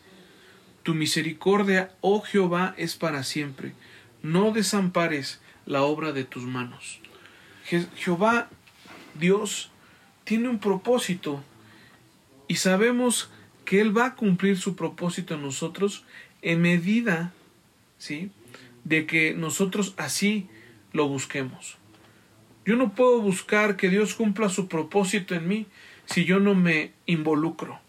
Tu 0.83 0.93
misericordia, 0.93 1.91
oh 2.01 2.21
Jehová, 2.21 2.73
es 2.77 2.95
para 2.95 3.23
siempre. 3.23 3.73
No 4.23 4.51
desampares 4.51 5.41
la 5.65 5.83
obra 5.83 6.11
de 6.11 6.23
tus 6.23 6.43
manos. 6.43 6.99
Jehová, 7.95 8.49
Dios, 9.15 9.71
tiene 10.23 10.49
un 10.49 10.59
propósito 10.59 11.43
y 12.47 12.55
sabemos 12.55 13.29
que 13.65 13.81
Él 13.81 13.95
va 13.95 14.07
a 14.07 14.15
cumplir 14.15 14.57
su 14.57 14.75
propósito 14.75 15.35
en 15.35 15.41
nosotros 15.41 16.03
en 16.41 16.61
medida, 16.61 17.33
¿sí? 17.97 18.31
De 18.83 19.05
que 19.05 19.33
nosotros 19.33 19.93
así 19.97 20.47
lo 20.91 21.07
busquemos. 21.07 21.77
Yo 22.65 22.75
no 22.75 22.93
puedo 22.93 23.21
buscar 23.21 23.77
que 23.77 23.89
Dios 23.89 24.13
cumpla 24.15 24.49
su 24.49 24.67
propósito 24.67 25.33
en 25.35 25.47
mí 25.47 25.65
si 26.05 26.25
yo 26.25 26.39
no 26.39 26.53
me 26.53 26.91
involucro. 27.05 27.79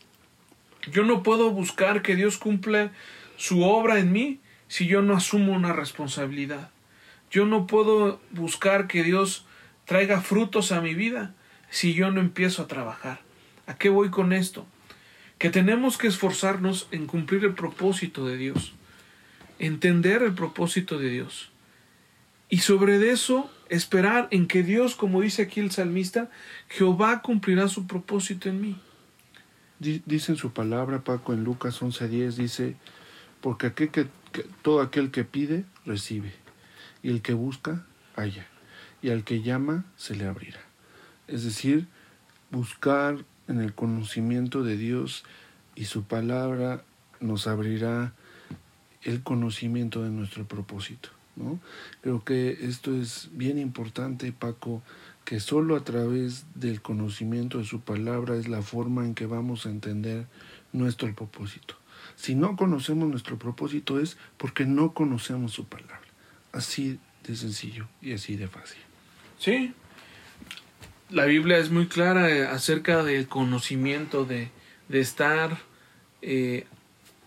Yo 0.90 1.05
no 1.05 1.23
puedo 1.23 1.51
buscar 1.51 2.03
que 2.03 2.16
Dios 2.16 2.38
cumpla 2.38 2.92
su 3.37 3.62
obra 3.62 3.99
en 3.99 4.12
mí 4.12 4.40
si 4.68 4.87
yo 4.87 5.03
no 5.03 5.16
asumo 5.16 5.53
una 5.53 5.73
responsabilidad. 5.73 6.71
Yo 7.31 7.47
no 7.47 7.66
puedo 7.66 8.21
buscar 8.31 8.87
que 8.87 9.03
Dios 9.03 9.47
traiga 9.85 10.21
frutos 10.21 10.73
a 10.73 10.81
mi 10.81 10.95
vida 10.95 11.35
si 11.72 11.94
yo 11.94 12.11
no 12.11 12.20
empiezo 12.20 12.62
a 12.62 12.68
trabajar. 12.68 13.20
¿A 13.66 13.74
qué 13.76 13.88
voy 13.88 14.11
con 14.11 14.35
esto? 14.35 14.66
Que 15.38 15.48
tenemos 15.48 15.96
que 15.96 16.06
esforzarnos 16.06 16.87
en 16.92 17.06
cumplir 17.06 17.44
el 17.46 17.54
propósito 17.54 18.26
de 18.26 18.37
Dios, 18.37 18.74
entender 19.58 20.22
el 20.22 20.35
propósito 20.35 20.98
de 20.98 21.08
Dios. 21.08 21.50
Y 22.50 22.58
sobre 22.58 23.11
eso, 23.11 23.50
esperar 23.70 24.28
en 24.30 24.46
que 24.46 24.62
Dios, 24.62 24.94
como 24.94 25.22
dice 25.22 25.42
aquí 25.42 25.61
el 25.61 25.70
salmista, 25.70 26.30
Jehová 26.68 27.22
cumplirá 27.22 27.66
su 27.68 27.87
propósito 27.87 28.50
en 28.50 28.61
mí. 28.61 28.80
Dice 29.78 30.32
en 30.32 30.38
su 30.38 30.52
palabra, 30.52 31.02
Paco, 31.02 31.32
en 31.32 31.42
Lucas 31.42 31.80
11:10, 31.80 32.37
dice, 32.37 32.76
porque 33.40 33.68
aquel 33.68 33.88
que, 33.88 34.06
todo 34.61 34.82
aquel 34.82 35.11
que 35.11 35.24
pide, 35.24 35.64
recibe 35.87 36.35
y 37.02 37.08
el 37.08 37.22
que 37.22 37.32
busca, 37.32 37.87
halla, 38.14 38.46
y 39.00 39.08
al 39.08 39.24
que 39.24 39.40
llama, 39.40 39.87
se 39.96 40.14
le 40.14 40.26
abrirá. 40.26 40.71
Es 41.33 41.45
decir, 41.45 41.87
buscar 42.51 43.25
en 43.49 43.61
el 43.61 43.75
conocimiento 43.75 44.62
de 44.62 44.77
Dios 44.77 45.25
y 45.75 45.87
su 45.87 46.05
palabra 46.05 46.85
nos 47.21 47.47
abrirá 47.47 48.12
el 49.03 49.23
conocimiento 49.23 50.03
de 50.03 50.11
nuestro 50.11 50.47
propósito. 50.47 51.09
¿no? 51.37 51.59
Creo 52.03 52.23
que 52.23 52.59
esto 52.61 52.95
es 52.95 53.31
bien 53.33 53.59
importante, 53.59 54.31
Paco, 54.33 54.83
que 55.25 55.40
solo 55.40 55.75
a 55.75 55.85
través 55.85 56.45
del 56.55 56.83
conocimiento 56.83 57.59
de 57.59 57.64
su 57.64 57.81
palabra 57.81 58.37
es 58.37 58.47
la 58.49 58.61
forma 58.61 59.07
en 59.07 59.14
que 59.14 59.25
vamos 59.25 59.64
a 59.64 59.71
entender 59.71 60.27
nuestro 60.75 61.14
propósito. 61.14 61.77
Si 62.14 62.35
no 62.35 62.57
conocemos 62.57 63.09
nuestro 63.09 63.38
propósito 63.38 63.99
es 63.99 64.18
porque 64.37 64.66
no 64.66 64.92
conocemos 64.92 65.53
su 65.53 65.64
palabra. 65.64 66.03
Así 66.53 66.99
de 67.27 67.37
sencillo 67.37 67.88
y 68.03 68.12
así 68.12 68.37
de 68.37 68.49
fácil. 68.49 68.83
Sí. 69.38 69.73
La 71.12 71.27
Biblia 71.27 71.59
es 71.59 71.70
muy 71.70 71.88
clara 71.88 72.31
eh, 72.31 72.46
acerca 72.46 73.05
del 73.05 73.29
conocimiento, 73.29 74.25
de, 74.25 74.48
de 74.88 75.01
estar 75.01 75.59
eh, 76.22 76.64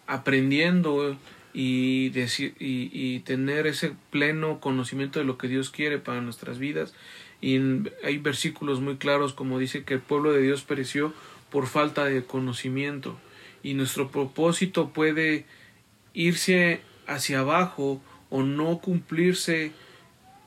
aprendiendo 0.07 1.15
y, 1.53 2.09
decir, 2.09 2.55
y, 2.57 2.89
y, 2.91 3.19
tener 3.19 3.67
ese 3.67 3.93
pleno 4.09 4.59
conocimiento 4.59 5.19
de 5.19 5.25
lo 5.25 5.37
que 5.37 5.47
Dios 5.47 5.69
quiere 5.69 5.99
para 5.99 6.21
nuestras 6.21 6.57
vidas. 6.57 6.95
Y 7.41 7.59
hay 8.03 8.17
versículos 8.17 8.81
muy 8.81 8.97
claros 8.97 9.33
como 9.33 9.59
dice 9.59 9.83
que 9.83 9.93
el 9.93 9.99
pueblo 9.99 10.33
de 10.33 10.41
Dios 10.41 10.63
pereció 10.63 11.13
por 11.51 11.67
falta 11.67 12.05
de 12.05 12.23
conocimiento. 12.23 13.19
Y 13.61 13.75
nuestro 13.75 14.09
propósito 14.09 14.89
puede 14.93 15.45
irse 16.15 16.81
hacia 17.05 17.41
abajo 17.41 18.01
o 18.31 18.41
no 18.41 18.79
cumplirse 18.79 19.73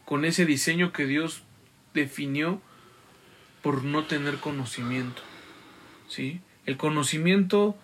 con 0.04 0.24
ese 0.24 0.44
diseño 0.44 0.92
que 0.92 1.06
Dios 1.06 1.44
definió 1.94 2.60
por 3.62 3.84
no 3.84 4.04
tener 4.04 4.36
conocimiento. 4.36 5.22
¿Sí? 6.08 6.40
El 6.66 6.76
conocimiento 6.76 7.76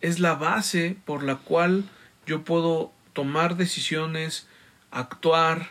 es 0.00 0.20
la 0.20 0.34
base 0.34 0.96
por 1.04 1.22
la 1.22 1.36
cual 1.36 1.84
yo 2.26 2.42
puedo 2.44 2.92
tomar 3.12 3.56
decisiones, 3.56 4.46
actuar 4.90 5.70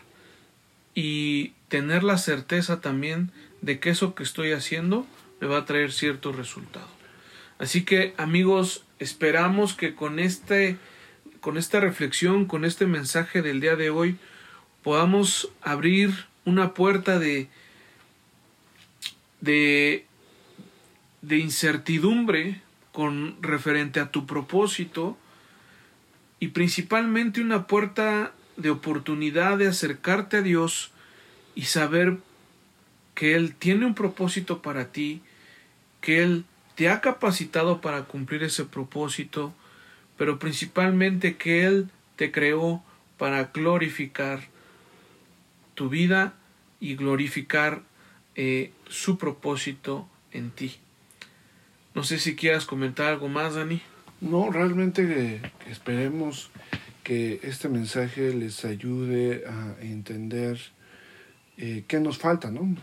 y 0.93 1.49
tener 1.67 2.03
la 2.03 2.17
certeza 2.17 2.81
también 2.81 3.31
de 3.61 3.79
que 3.79 3.89
eso 3.89 4.15
que 4.15 4.23
estoy 4.23 4.51
haciendo 4.51 5.05
me 5.39 5.47
va 5.47 5.59
a 5.59 5.65
traer 5.65 5.91
cierto 5.91 6.31
resultado. 6.31 6.87
Así 7.59 7.83
que 7.83 8.13
amigos, 8.17 8.85
esperamos 8.99 9.73
que 9.73 9.95
con 9.95 10.19
este 10.19 10.77
con 11.41 11.57
esta 11.57 11.79
reflexión, 11.79 12.45
con 12.45 12.65
este 12.65 12.85
mensaje 12.85 13.41
del 13.41 13.61
día 13.61 13.75
de 13.75 13.89
hoy, 13.89 14.17
podamos 14.83 15.49
abrir 15.61 16.25
una 16.45 16.75
puerta 16.75 17.17
de 17.17 17.49
de, 19.41 20.05
de 21.21 21.37
incertidumbre 21.37 22.61
con 22.91 23.41
referente 23.41 23.99
a 23.99 24.11
tu 24.11 24.25
propósito 24.25 25.17
y 26.39 26.49
principalmente 26.49 27.41
una 27.41 27.67
puerta 27.67 28.33
de 28.57 28.69
oportunidad 28.69 29.57
de 29.57 29.67
acercarte 29.67 30.37
a 30.37 30.41
Dios 30.41 30.91
y 31.55 31.63
saber 31.63 32.17
que 33.15 33.35
Él 33.35 33.55
tiene 33.55 33.85
un 33.85 33.95
propósito 33.95 34.61
para 34.61 34.91
ti, 34.91 35.21
que 36.01 36.23
Él 36.23 36.45
te 36.75 36.89
ha 36.89 37.01
capacitado 37.01 37.81
para 37.81 38.03
cumplir 38.03 38.43
ese 38.43 38.65
propósito, 38.65 39.53
pero 40.17 40.39
principalmente 40.39 41.37
que 41.37 41.65
Él 41.65 41.89
te 42.15 42.31
creó 42.31 42.83
para 43.17 43.45
glorificar 43.53 44.47
tu 45.75 45.89
vida 45.89 46.33
y 46.79 46.95
glorificar 46.95 47.83
eh, 48.35 48.71
su 48.87 49.17
propósito 49.17 50.07
en 50.31 50.51
ti. 50.51 50.75
No 51.93 52.03
sé 52.03 52.19
si 52.19 52.35
quieras 52.35 52.65
comentar 52.65 53.07
algo 53.07 53.27
más, 53.27 53.55
Dani. 53.55 53.81
No, 54.21 54.51
realmente 54.51 55.41
esperemos 55.67 56.51
que 57.03 57.39
este 57.43 57.67
mensaje 57.67 58.33
les 58.33 58.63
ayude 58.63 59.43
a 59.47 59.75
entender 59.81 60.59
eh, 61.57 61.83
qué 61.87 61.99
nos 61.99 62.17
falta, 62.17 62.51
¿no? 62.51 62.75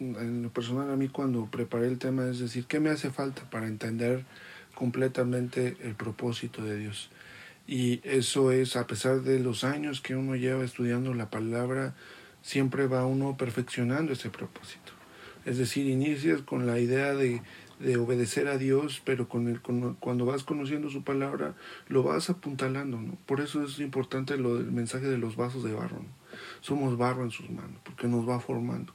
En 0.00 0.42
lo 0.42 0.50
personal 0.50 0.90
a 0.90 0.96
mí 0.96 1.08
cuando 1.08 1.46
preparé 1.46 1.88
el 1.88 1.98
tema 1.98 2.28
es 2.28 2.38
decir, 2.38 2.66
¿qué 2.66 2.80
me 2.80 2.90
hace 2.90 3.10
falta 3.10 3.48
para 3.50 3.66
entender 3.66 4.24
completamente 4.74 5.76
el 5.82 5.94
propósito 5.94 6.62
de 6.62 6.78
Dios? 6.78 7.10
Y 7.66 8.00
eso 8.04 8.52
es, 8.52 8.76
a 8.76 8.86
pesar 8.86 9.22
de 9.22 9.40
los 9.40 9.64
años 9.64 10.00
que 10.00 10.14
uno 10.14 10.36
lleva 10.36 10.64
estudiando 10.64 11.14
la 11.14 11.30
palabra, 11.30 11.94
siempre 12.42 12.86
va 12.86 13.06
uno 13.06 13.36
perfeccionando 13.36 14.12
ese 14.12 14.30
propósito. 14.30 14.83
Es 15.44 15.58
decir, 15.58 15.86
inicias 15.86 16.42
con 16.42 16.66
la 16.66 16.78
idea 16.78 17.14
de, 17.14 17.42
de 17.78 17.96
obedecer 17.96 18.48
a 18.48 18.58
Dios, 18.58 19.02
pero 19.04 19.28
con 19.28 19.48
el, 19.48 19.60
cuando 19.60 20.24
vas 20.24 20.44
conociendo 20.44 20.90
su 20.90 21.02
palabra, 21.02 21.54
lo 21.88 22.02
vas 22.02 22.30
apuntalando. 22.30 23.00
¿no? 23.00 23.16
Por 23.26 23.40
eso 23.40 23.64
es 23.64 23.78
importante 23.80 24.36
lo 24.36 24.56
del 24.56 24.72
mensaje 24.72 25.06
de 25.06 25.18
los 25.18 25.36
vasos 25.36 25.64
de 25.64 25.72
barro. 25.72 26.04
Somos 26.60 26.96
barro 26.96 27.24
en 27.24 27.30
sus 27.30 27.50
manos, 27.50 27.80
porque 27.84 28.08
nos 28.08 28.28
va 28.28 28.40
formando. 28.40 28.92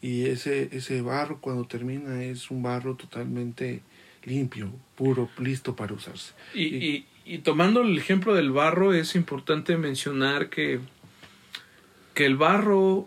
Y 0.00 0.26
ese, 0.26 0.68
ese 0.72 1.02
barro 1.02 1.40
cuando 1.40 1.64
termina 1.66 2.22
es 2.22 2.50
un 2.50 2.62
barro 2.62 2.94
totalmente 2.94 3.82
limpio, 4.24 4.70
puro, 4.94 5.28
listo 5.38 5.74
para 5.74 5.94
usarse. 5.94 6.34
Y, 6.54 6.76
y, 6.76 7.06
y 7.24 7.38
tomando 7.38 7.80
el 7.80 7.98
ejemplo 7.98 8.34
del 8.34 8.52
barro, 8.52 8.92
es 8.92 9.16
importante 9.16 9.76
mencionar 9.76 10.50
que 10.50 10.80
que 12.18 12.26
el 12.26 12.36
barro 12.36 13.06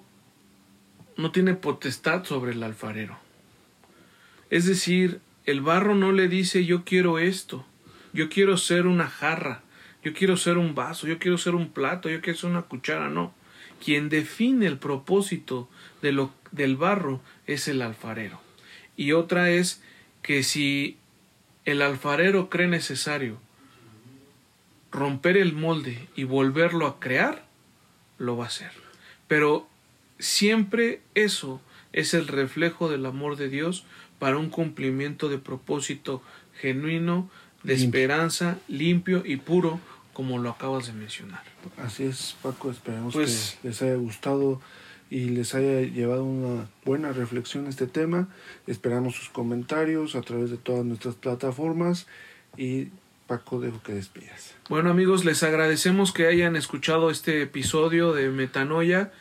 no 1.17 1.31
tiene 1.31 1.53
potestad 1.53 2.23
sobre 2.25 2.51
el 2.51 2.63
alfarero. 2.63 3.17
Es 4.49 4.65
decir, 4.65 5.21
el 5.45 5.61
barro 5.61 5.95
no 5.95 6.11
le 6.11 6.27
dice 6.27 6.65
yo 6.65 6.83
quiero 6.83 7.19
esto, 7.19 7.65
yo 8.13 8.29
quiero 8.29 8.57
ser 8.57 8.87
una 8.87 9.07
jarra, 9.07 9.63
yo 10.03 10.13
quiero 10.13 10.37
ser 10.37 10.57
un 10.57 10.75
vaso, 10.75 11.07
yo 11.07 11.19
quiero 11.19 11.37
ser 11.37 11.55
un 11.55 11.69
plato, 11.69 12.09
yo 12.09 12.21
quiero 12.21 12.37
ser 12.37 12.49
una 12.49 12.63
cuchara, 12.63 13.09
no. 13.09 13.33
Quien 13.83 14.09
define 14.09 14.67
el 14.67 14.77
propósito 14.77 15.69
de 16.01 16.11
lo, 16.11 16.31
del 16.51 16.75
barro 16.75 17.21
es 17.47 17.67
el 17.67 17.81
alfarero. 17.81 18.41
Y 18.95 19.13
otra 19.13 19.49
es 19.49 19.81
que 20.21 20.43
si 20.43 20.97
el 21.65 21.81
alfarero 21.81 22.49
cree 22.49 22.67
necesario 22.67 23.39
romper 24.91 25.37
el 25.37 25.53
molde 25.53 26.07
y 26.15 26.25
volverlo 26.25 26.85
a 26.85 26.99
crear, 26.99 27.45
lo 28.17 28.37
va 28.37 28.45
a 28.45 28.47
hacer. 28.47 28.71
Pero 29.27 29.67
siempre 30.21 31.01
eso 31.15 31.59
es 31.93 32.13
el 32.13 32.27
reflejo 32.27 32.89
del 32.89 33.05
amor 33.05 33.35
de 33.35 33.49
Dios 33.49 33.85
para 34.19 34.37
un 34.37 34.49
cumplimiento 34.49 35.29
de 35.29 35.37
propósito 35.37 36.21
genuino, 36.59 37.29
de 37.63 37.73
esperanza, 37.73 38.57
limpio 38.67 39.23
y 39.25 39.37
puro, 39.37 39.79
como 40.13 40.39
lo 40.39 40.49
acabas 40.49 40.87
de 40.87 40.93
mencionar. 40.93 41.43
Así 41.77 42.03
es, 42.03 42.35
Paco, 42.41 42.71
esperamos 42.71 43.13
pues 43.13 43.57
que 43.61 43.69
les 43.69 43.81
haya 43.81 43.95
gustado 43.95 44.61
y 45.09 45.29
les 45.29 45.55
haya 45.55 45.81
llevado 45.81 46.23
una 46.23 46.67
buena 46.85 47.11
reflexión 47.11 47.67
este 47.67 47.87
tema. 47.87 48.29
Esperamos 48.67 49.15
sus 49.15 49.29
comentarios 49.29 50.15
a 50.15 50.21
través 50.21 50.49
de 50.49 50.57
todas 50.57 50.85
nuestras 50.85 51.15
plataformas 51.15 52.07
y 52.57 52.89
Paco, 53.27 53.59
dejo 53.59 53.81
que 53.81 53.93
despidas. 53.93 54.55
Bueno 54.69 54.89
amigos, 54.89 55.25
les 55.25 55.41
agradecemos 55.43 56.11
que 56.11 56.27
hayan 56.27 56.55
escuchado 56.55 57.09
este 57.09 57.41
episodio 57.41 58.13
de 58.13 58.29
Metanoia. 58.29 59.11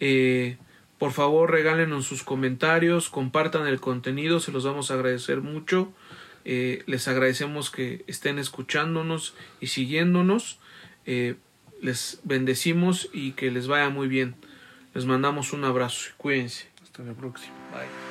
Eh, 0.00 0.58
por 0.98 1.12
favor, 1.12 1.50
regálenos 1.50 2.06
sus 2.06 2.22
comentarios, 2.22 3.10
compartan 3.10 3.66
el 3.66 3.80
contenido, 3.80 4.40
se 4.40 4.52
los 4.52 4.64
vamos 4.64 4.90
a 4.90 4.94
agradecer 4.94 5.40
mucho. 5.42 5.92
Eh, 6.44 6.84
les 6.86 7.08
agradecemos 7.08 7.70
que 7.70 8.04
estén 8.06 8.38
escuchándonos 8.38 9.34
y 9.60 9.66
siguiéndonos. 9.66 10.58
Eh, 11.04 11.34
les 11.82 12.20
bendecimos 12.24 13.10
y 13.12 13.32
que 13.32 13.50
les 13.50 13.66
vaya 13.66 13.90
muy 13.90 14.08
bien. 14.08 14.36
Les 14.94 15.04
mandamos 15.04 15.52
un 15.52 15.64
abrazo 15.64 16.10
y 16.10 16.16
cuídense. 16.16 16.68
Hasta 16.82 17.02
la 17.02 17.12
próxima. 17.12 17.54
Bye. 17.72 18.05